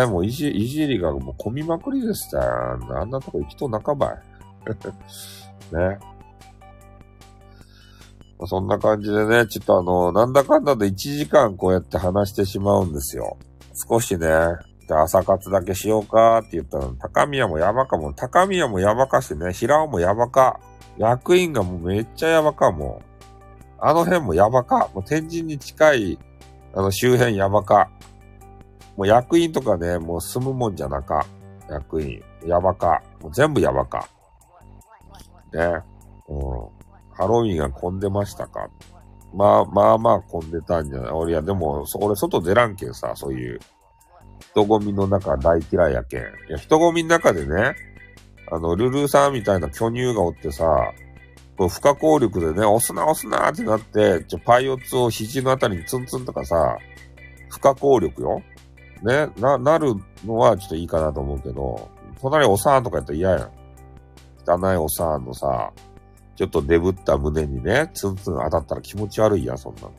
[0.03, 2.79] え、もういじ、いじりがもう混みまくりでしたよ。
[2.99, 4.17] あんなとこ行きと半ばい。
[5.75, 5.99] ね？
[8.37, 13.37] まあそんな感じでね、ちょっとあの、なんだかんだで1時間こうやって話してしまうんですよ。
[13.87, 14.27] 少しね、
[14.87, 18.13] で朝活だけしようかって言ったら、高宮もやばかも。
[18.13, 20.59] 高宮もやばかしね、平尾もやばか。
[20.97, 23.01] 役員がもうめっちゃやばかも。
[23.79, 24.89] あの辺もやばか。
[24.93, 26.19] もう天神に近い、
[26.73, 27.89] あの周辺やばか。
[28.97, 31.25] もう役員とかね、もう住むもんじゃなか。
[31.69, 32.21] 役員。
[32.45, 33.01] やばか。
[33.21, 34.09] もう全部やばか。
[35.53, 35.83] ね。
[36.27, 36.79] うん。
[37.13, 38.69] ハロウィンが混んでましたか
[39.33, 41.11] まあまあまあ混んでたんじゃない？
[41.11, 43.59] 俺、いやでも、俺外出らんけんさ、そういう。
[44.39, 46.21] 人混みの中大嫌いやけん。
[46.21, 47.75] いや、人混みの中でね、
[48.51, 50.91] あの、ルルーさんみたいな巨乳がおってさ、
[51.57, 56.77] こう不可抗力でね、押すな押すなってなって、じゃパイオツを肘のあたりにツンツンとかさ、
[57.49, 58.41] 不可抗力よ。
[59.03, 61.89] ね、な、なるのはちょっといいかなと思うけど、
[62.21, 63.51] 隣おさんとかやったら嫌やん。
[64.47, 65.71] 汚いおさんのさ、
[66.39, 69.91] ちょっとデブった胸にね、ツンツン当たったら気持ち悪いや、そんなの。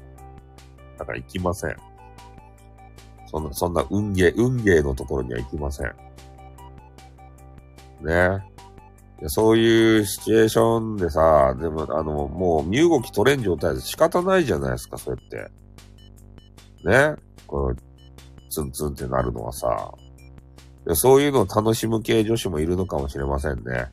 [0.99, 1.76] だから行きません。
[3.26, 5.93] そんな、そんな運ゲー、運ゲーのところには行きません。
[8.01, 8.43] ね。
[9.26, 15.51] そういうシチュエーションでさ、でも、あの、もう身動き取れん状態で仕方ないじゃないですか、そうやって。
[16.88, 17.22] ね。
[17.47, 17.76] こう、
[18.51, 19.93] ツンツンってなるのはさ。
[20.95, 23.93] そういうのを楽しむ系女子もいるのかもしれませんね。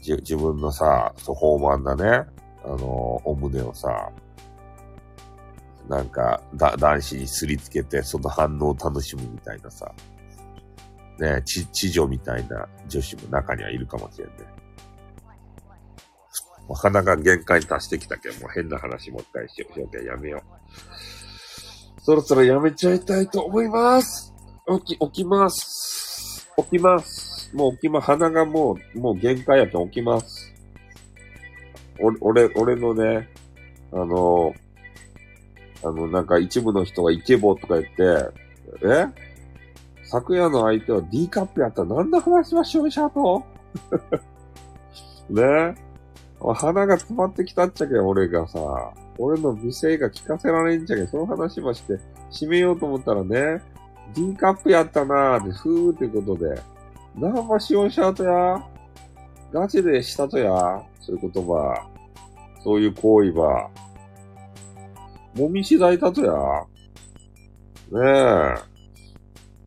[0.00, 2.26] じ、自分のさ、そう、豊満なね、
[2.64, 4.10] あの、お胸をさ、
[5.88, 9.92] なんか、だ、男子にすりつけて、その反応を楽しむみたいなさ。
[11.18, 14.34] ね、ち、知女みたいな女子も中にはいるかもしれんね。
[16.68, 20.06] お花が限界に達してきたけん、もう変な話もう一回しよう。
[20.06, 22.02] やめよう。
[22.02, 24.32] そろそろやめちゃいたいと思います。
[24.84, 26.48] 起き、起きます。
[26.56, 27.29] 起きます。
[27.52, 30.54] もう起きま、鼻がもう、もう限界やけん起きます。
[32.00, 33.28] 俺、俺、俺のね、
[33.92, 34.54] あの、
[35.82, 38.30] あの、なんか一部の人がイケボとか言って、
[38.82, 39.06] え？
[40.04, 43.44] 昨夜の相手は D カップやったら何の話はしようしゃと？
[45.30, 45.74] ね？
[46.40, 48.92] 鼻が詰まってきたっちゃけ、俺がさ。
[49.18, 51.98] 俺の美声が聞かせられんちゃけ、その話ばして、
[52.30, 53.62] 締めようと思ったらね、
[54.14, 56.60] D カップやったなーって、ふーってことで。
[57.14, 58.64] 何もしようしゃとや。
[59.52, 60.82] ガチでしたとや。
[61.00, 61.86] そういう言葉。
[62.62, 63.70] そういう行為ば。
[65.34, 66.32] もみしだいたとや。
[67.90, 68.70] ねえ。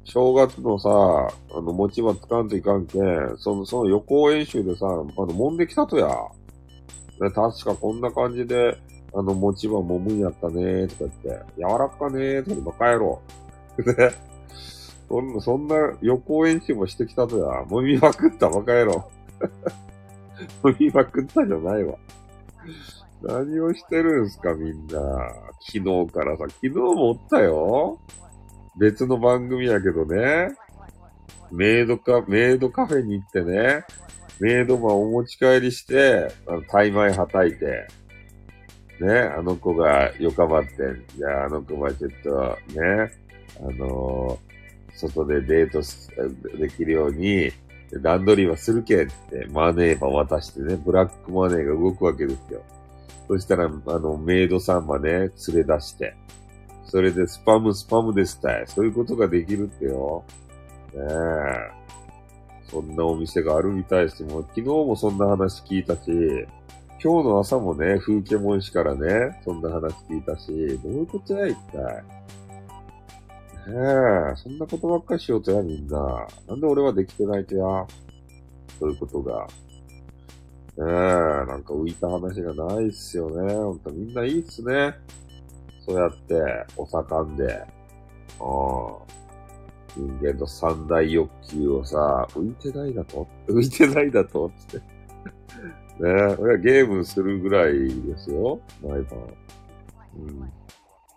[0.03, 6.07] 正月のさ、あの、餅はつかんといかんけん、その、その予行演習でさ、あの、揉んできたとや。
[6.07, 8.77] ね、確かこんな感じで、
[9.13, 13.21] あの、餅は揉むんやったねーとか言って、柔らかねーとかバカ野郎。
[13.79, 14.32] ね。
[15.13, 17.61] そんな、そんな予行演習もしてきたとや。
[17.69, 19.11] 揉みまくったバカ野郎。
[20.63, 21.95] 揉みまくったじゃないわ。
[23.21, 24.99] 何をしてるんすか、みんな。
[25.71, 27.99] 昨日からさ、昨日もおったよ。
[28.79, 30.47] 別の番組やけどね、
[31.51, 33.83] メイドカ、メイドカフェに行ってね、
[34.39, 37.87] メイドマンお持ち帰りして、あの、タイマイはたいて、
[38.99, 40.69] ね、あの子がよかばって、
[41.15, 43.11] じゃああの子はちょっと、ね、
[43.59, 44.52] あのー、
[44.95, 47.51] 外でデートできるように、
[48.01, 52.61] ランドリーはするけんって、マネーば渡してね、ブラックマネーが動くわけですよ。
[53.27, 56.15] そしたら、あの、メイドさんまね、連れ出して、
[56.85, 58.67] それでスパムスパムですたい。
[58.67, 60.23] そういうことができるってよ。
[60.93, 61.83] ねえ。
[62.69, 66.01] そんなお店があるみたいですもう昨日もそんな話聞いたし、
[67.03, 72.03] 今日の朝もね、風景もんしからね、そんな話聞いたし、どういうことや、一体。
[73.67, 73.75] ね
[74.33, 76.27] え、そんなことばっかりしようとや、みんな。
[76.47, 77.87] なんで俺はできてないとや。
[78.79, 79.45] そういうことが。
[79.45, 79.47] ね
[80.79, 83.53] え、なんか浮いた話がないっすよね。
[83.53, 84.95] ほんとみんないいっすね。
[85.85, 86.35] そうやって、
[86.75, 87.65] お盛んで、あ
[89.95, 93.27] 人間の三大欲求をさ、浮いてないだと？
[93.47, 94.51] 浮いてないだと？
[94.67, 94.85] つって。
[96.03, 99.19] ねえ、俺はゲームするぐらいですよ、毎晩。
[100.17, 100.51] うん。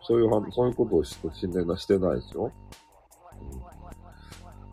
[0.07, 2.53] そういうは、そういうことをし、しねなしてないですよ。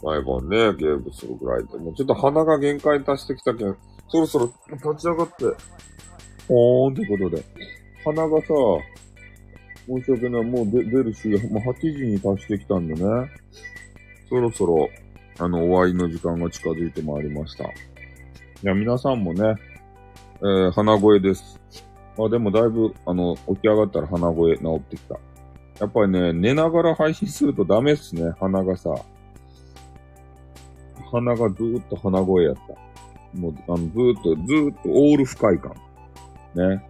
[0.03, 1.77] うん、毎晩ね、ゲームするぐらいで。
[1.77, 3.75] もうちょっと鼻が限界に達してきたけん、
[4.09, 5.45] そろそろ立ち上がって、
[6.47, 7.43] ほーんってことで。
[8.05, 8.47] 鼻がさ、
[9.87, 10.43] 申し訳ない。
[10.43, 13.01] もう出るし、もう8時に達してきたんでね。
[14.29, 14.89] そろそろ、
[15.39, 17.63] あの、終わりの時間が近づいてまいりました。
[17.63, 17.69] い
[18.61, 19.55] や、皆さんもね、
[20.41, 21.62] えー、鼻声です。
[22.17, 25.19] あ、でもだいぶ、あの、起き上がったら鼻声治ってきた。
[25.79, 28.93] やっぱりね、寝ながら配信するとダメっすね、鼻がさ。
[31.11, 33.37] 鼻がずーっと鼻声やった。
[33.37, 35.73] もう、あの、ずーっと、ずーっとオール不快感。
[36.55, 36.89] ね。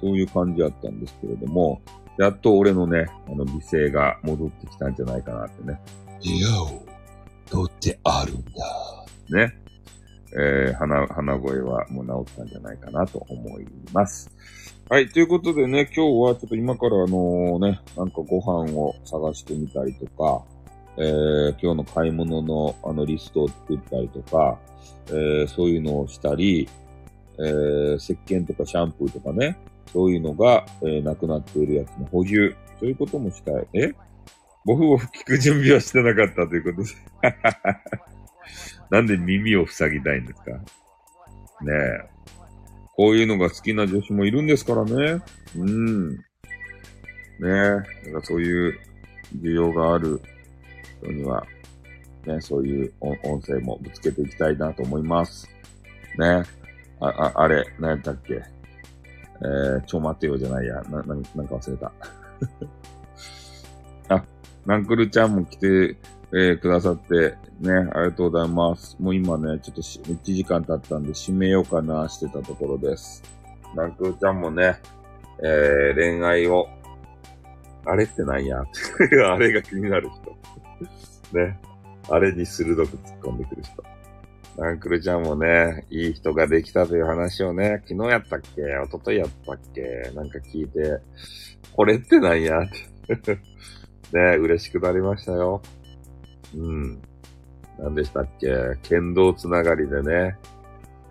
[0.00, 1.80] そういう感じやったんですけれども、
[2.18, 5.80] やっと俺のね、あの美声が戻ってきたんじゃないかなってね。
[6.20, 6.48] いや
[7.50, 9.46] どってあるんだ。
[9.46, 9.63] ね。
[10.36, 14.30] えー、鼻、鼻声はもう治ったんじゃないかなと思います。
[14.88, 15.08] はい。
[15.08, 20.42] ということでね、今日はちょっと今からあのね、なんかご飯を探してみたりとか、
[20.96, 24.58] えー、今日の買い物のあのリストを作ったりとか、
[25.08, 26.68] えー、そういうのをしたり、
[27.38, 29.56] えー、石鹸とかシャンプーとかね、
[29.92, 32.54] そういうのが、えー、なくなっているやつの補充。
[32.80, 33.66] そういうこともしたい。
[33.72, 33.92] え？
[34.64, 36.94] ボフボフ聞く準備はしてなかったということで。
[38.90, 40.50] なんで耳を塞ぎたいんですか？
[40.52, 40.58] ね
[41.72, 42.08] え。
[42.96, 45.20] こういうのが好きな女子もいるんですからね。
[45.56, 46.16] うん。
[46.16, 46.22] ね
[47.40, 47.48] え。
[47.48, 48.78] なんかそういう
[49.40, 50.20] 需要がある
[51.02, 51.44] 人には、
[52.26, 55.48] ね、そういう音声もぶつけていきたいなと思います。
[56.18, 56.44] ね。
[57.00, 58.34] あ、あ、あれ、何やったっけ？
[58.34, 60.76] えー、ちょ待てよじゃないや。
[60.82, 61.92] な、な、なんか忘れた。
[64.14, 64.24] あ、
[64.64, 65.96] ナンクルちゃんも来て、
[66.36, 68.96] えー、くださって、ね、ありがとうございます。
[68.98, 73.22] もう今ね、ちょっとし1時間経ったんで締めようかなしてたところです。
[73.76, 74.76] ナンクルちゃんもね、
[75.42, 76.68] えー、恋愛を、
[77.86, 78.62] あれってなんや？
[79.32, 80.08] あれが気になる
[81.30, 81.38] 人。
[81.38, 81.58] ね。
[82.10, 83.84] あれに鋭く突っ込んでくる人。
[84.56, 88.62] ナンクルちゃんもね、いい人ができたという話をね、昨日やったっけ？
[88.62, 90.10] 一昨日やったっけ？
[90.14, 90.98] なんか聞いて、
[91.76, 92.60] これってなんや？
[94.12, 95.60] ね、嬉しくなりましたよ。
[96.56, 97.02] うん。
[97.78, 98.48] 何でしたっけ？
[98.82, 100.36] 剣道つながりでね、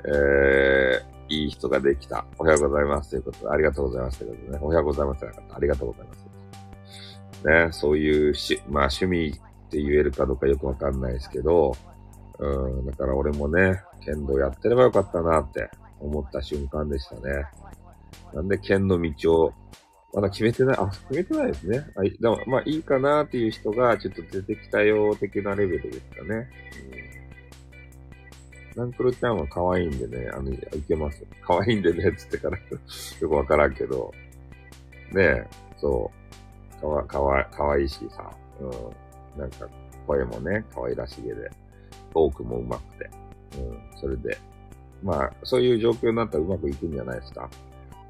[0.06, 2.26] えー、いい人ができた。
[2.38, 3.12] おはようございます。
[3.12, 4.20] ということで、ありがとうございます。
[4.20, 5.26] ということでね、おはようございます。
[5.26, 6.24] ありがとうございます。
[7.46, 9.34] ね、そういうし、まあ趣味っ
[9.70, 11.76] て言えるかどうかよくわかんないですけど、
[12.39, 15.70] うん、だから俺もね、剣道やってればよかったなって
[16.00, 17.46] 思った瞬間でしたね。
[18.34, 19.54] なんで剣の道を、
[20.14, 21.89] まだ決めてない、あ、決めてないですね。
[21.95, 22.11] はい。
[22.11, 26.49] でも、まあいいかなっていう人がちょっと出てきたよ、的なレベルですかね。
[28.76, 28.84] うん。
[28.84, 31.26] ナンクルちゃんは可愛いんでね、あの、いけます。
[31.41, 32.57] 可愛いんでね、つってから
[33.20, 34.14] よくわからんけど。
[35.11, 35.47] ねえ、
[35.78, 36.11] そ
[36.78, 36.82] う。
[36.82, 38.32] かわ、かわ、かわいいしさ。
[38.59, 38.66] う
[39.38, 39.39] ん。
[39.39, 39.68] なんか、
[40.05, 41.49] 声もね、可愛らしげで。
[42.14, 43.09] トークも上手く
[43.57, 43.59] て。
[43.59, 44.38] うん、それで。
[45.01, 47.49] まあ、そういう状況になったらうまくいくんじゃないですか。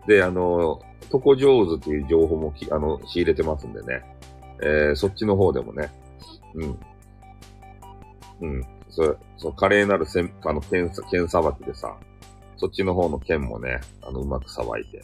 [0.08, 4.04] で、あの、トコ上手っていう情報もき、あの、仕入れてますんでね。
[4.62, 5.92] えー、そっちの方でもね。
[6.56, 6.80] うん。
[8.42, 8.66] うん。
[8.90, 11.96] そう、そう、華麗なるせん、あの、剣、剣さばきでさ、
[12.58, 15.04] そっちの方の剣もね、あの、うまくさばいて、ね、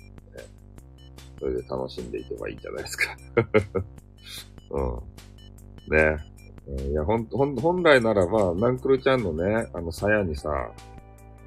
[1.39, 3.17] それで楽しんでいけばいいんじゃないですか。
[4.71, 5.95] うん。
[5.95, 6.29] ね。
[6.91, 10.71] いや、ほん、ほん、本来ならば、ナンクルちゃんのね、あの、鞘にさ、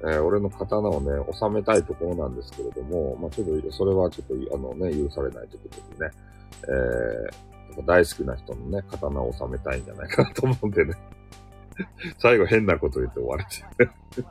[0.05, 6.11] えー、俺の刀をね、収めたいところなんですけれども、まあ、ちょっと、それはちょっと、あのね、許されないということでね、
[6.67, 10.93] えー、大好きな人のね、刀を収めたいんじゃないかなと思うんでね。
[12.19, 13.49] 最後変なこと言って終われて。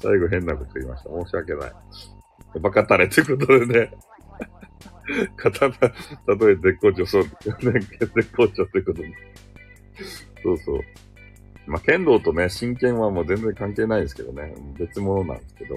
[0.00, 1.10] 最後変なこと言いました。
[1.10, 1.72] 申し訳ない。
[2.60, 3.92] バカたれってことでね。
[5.36, 7.28] 刀、例え絶好調、そう、ね、
[8.00, 9.12] 絶好調ってことで。
[10.42, 10.80] そうそう。
[11.66, 14.54] まあ、剣道とね、真剣はもう全然関係ないですけどね。
[14.78, 15.76] 別物なんですけど。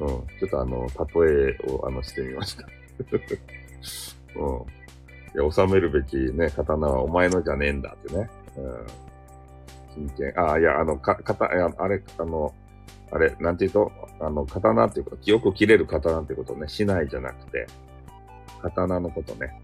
[0.00, 0.08] うん。
[0.38, 2.66] ちょっとあの、例えをあの、してみました。
[4.36, 5.40] うん。
[5.40, 8.30] いや、収めるべきね、刀はお前のじゃねえんだってね。
[8.56, 10.06] うん。
[10.06, 10.32] 真剣。
[10.38, 12.52] ああ、いや、あの、か、刀、あれ、あの、
[13.12, 17.66] あれ、なんて言うと、あの、刀っていうか、よく切れる刀ってことね、しないじゃなくて、
[18.62, 19.60] 刀のことね。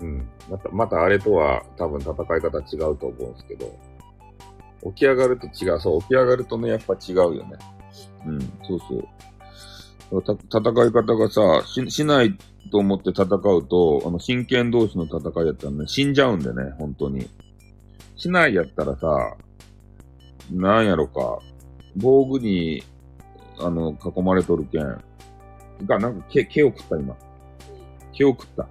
[0.00, 0.28] うん。
[0.50, 3.72] また、またあれとは多分戦い方違うと思うんですけど、
[4.94, 5.80] 起き上がると違う。
[5.80, 7.56] そう、起き上がるとね、やっぱ違うよね。
[8.26, 10.22] うん、そうそう。
[10.22, 12.36] た戦い方がさし、しない
[12.70, 17.28] と思って戦うと、あの、真剣同士の戦いやったらね、死んじゃうんでね、本当に。
[18.16, 19.36] しないやったらさ、
[20.50, 21.38] なんやろか、
[21.96, 22.82] 防具に、
[23.58, 25.04] あの、囲まれとるけん。
[25.86, 27.16] が、なんか毛、毛を食った今。
[28.12, 28.68] 毛を食った。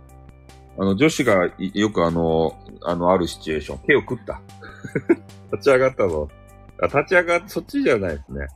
[0.77, 4.41] あの、女子がよくあの、あの、あるシチュエーション、毛を食った。
[5.51, 6.29] 立ち上がったぞ。
[6.81, 8.47] あ、立ち上がっ、そっちじゃないですね。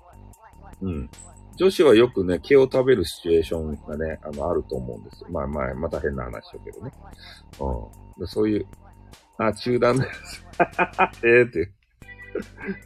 [0.82, 1.10] うん。
[1.56, 5.28] 女子はよくね、毛を食べるシチュエーションがね、あの、あると思うんですよ。
[5.30, 6.92] まあまあ、また変な話だけどね。
[8.18, 8.28] うん。
[8.28, 8.66] そういう、
[9.38, 10.46] あ、中断です。
[11.24, 11.72] ええって。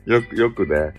[0.06, 0.94] よく、よくね、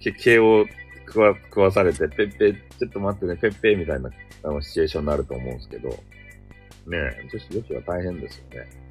[0.00, 0.66] 毛毛を
[1.06, 4.10] 食わ、食わされて、ペッペ、ちょっと待ってね、ペッペみたいな、
[4.44, 8.87] あの、シチュエーションになると思うんですけど、ね女子、女子は大変ですよね。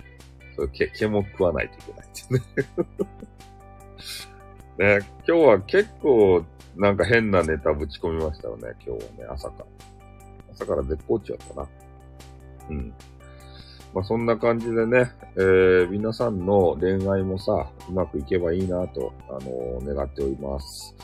[0.57, 2.09] それ毛、毛も食わないといけないっ
[4.77, 4.99] ね。
[4.99, 6.43] ね今日は結構、
[6.75, 9.65] なんか変なネタぶち込みましたよね、今日はね、朝から。
[10.53, 11.67] 朝から絶好調やったな。
[12.69, 12.93] うん。
[13.93, 20.95] まあそんな感じでね、えー、皆さんの恋愛もさ、うまくいけばいいなと、あのー、願っております。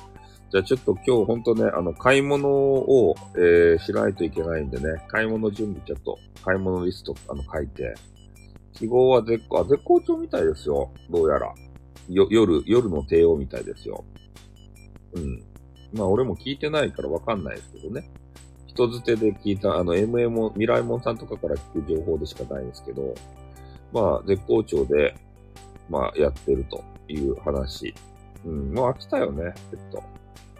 [0.51, 7.95] じゃあちょっと今日ほんとね、あの、買い物を、えー、しないといけないんでね、買い物準備ちょっと、買い物リスト、あの、書いて、
[8.74, 10.91] 記号は絶好、絶好調みたいですよ。
[11.09, 11.53] どうやら。
[12.09, 14.03] よ、夜、夜の帝王みたいですよ。
[15.13, 15.43] うん。
[15.93, 18.09] まあ俺も聞いてないからわかんないですけどね。
[18.67, 23.13] 人づてで聞いた、あの MM、未来門さんとかから聞く情報でしかないんですけど、
[23.91, 25.15] まあ絶好調で、
[25.89, 27.93] まあやってるという話。
[28.45, 30.03] うん、もう飽きたよね、えっと。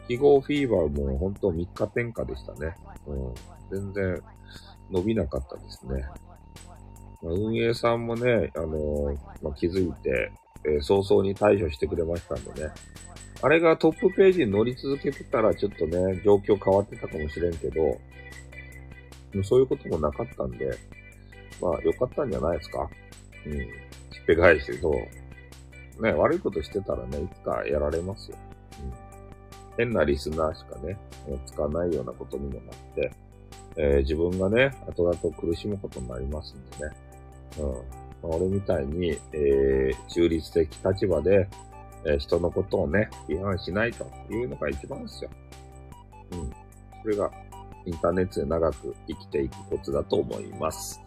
[0.08, 2.76] 記号フィーバーも本当3日転下でしたね。
[3.08, 3.34] うん、
[3.72, 4.22] 全然
[4.92, 6.06] 伸びなかったですね。
[7.24, 10.32] 運営さんもね、あの、まあ、気づいて、
[10.66, 12.72] えー、早々に対処してくれましたんでね。
[13.42, 18.00] あれがトップページに乗り続けてたらちょっとね、状況変わってたかもしれんけど、
[19.44, 20.78] そういうこともなかったんで、
[21.62, 22.90] まあ良かったんじゃないですか。
[23.46, 23.54] うん。
[23.54, 24.94] ひっぺ返してどう
[26.02, 28.38] ね、悪いことしてたらね、いつかやられますよ。
[28.82, 28.94] うん。
[29.78, 30.98] 変なリスナーしかね、
[31.46, 33.12] 使わないようなことにもなって、
[33.76, 36.96] えー、自分がね、後々苦しむことになりますんでね。
[37.60, 38.30] うん。
[38.30, 41.48] 俺みたいに、えー、中立的立場で、
[42.06, 45.30] えー、人のことをね、批判しないというのが一番ですよ。
[46.32, 46.54] うん。
[47.04, 47.32] それが、
[47.86, 51.02] インターネットで長く生きていくコツだと思います。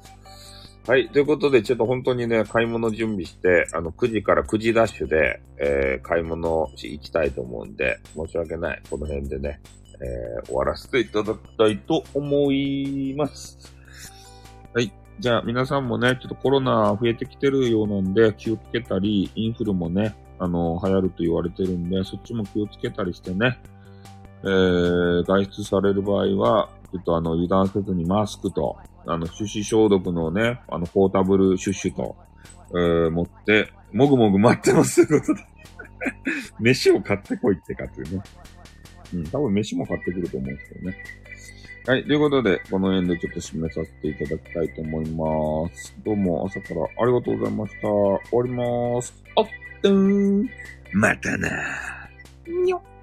[0.87, 1.09] はい。
[1.09, 8.83] ということで、ちょっと本当にね、買い物準備して、あの、9時から9時ダッシュで、えー、買い物し行きたいと思うんで、申し訳ない。
[8.89, 9.61] この辺でね、
[10.01, 13.75] えー、終わらせていただきたいと思います。
[14.73, 14.93] はい。
[15.19, 23.59] じゃあ皆さんもね、ちょっとコロナ増えてきてるようなんで気をつけたり、インフルもね、あの、流行ると言われてるんで、そっちも気をつけたりしてね、
[24.43, 32.17] えー、外出される場合は、ちょっとあの、油断せずにマスクと、あの、手指消毒のね、あの、ポータブルシュッシュと、
[32.73, 35.41] えー、持って、もぐもぐ待ってますということで
[36.61, 38.23] 飯を買ってこいってかというね。
[39.15, 40.97] うん、多分飯も買ってくると思うんですけどね。
[41.87, 42.05] はい。
[42.05, 45.95] ということで、この辺でちょっと締めさせていただきたいと思います。
[46.05, 47.83] どうも朝からありがとうございました。
[47.83, 49.15] 終わりまーす。
[49.37, 49.47] あっ、
[49.83, 50.51] とーん。
[50.93, 52.65] またなー。
[52.65, 52.96] にょっ。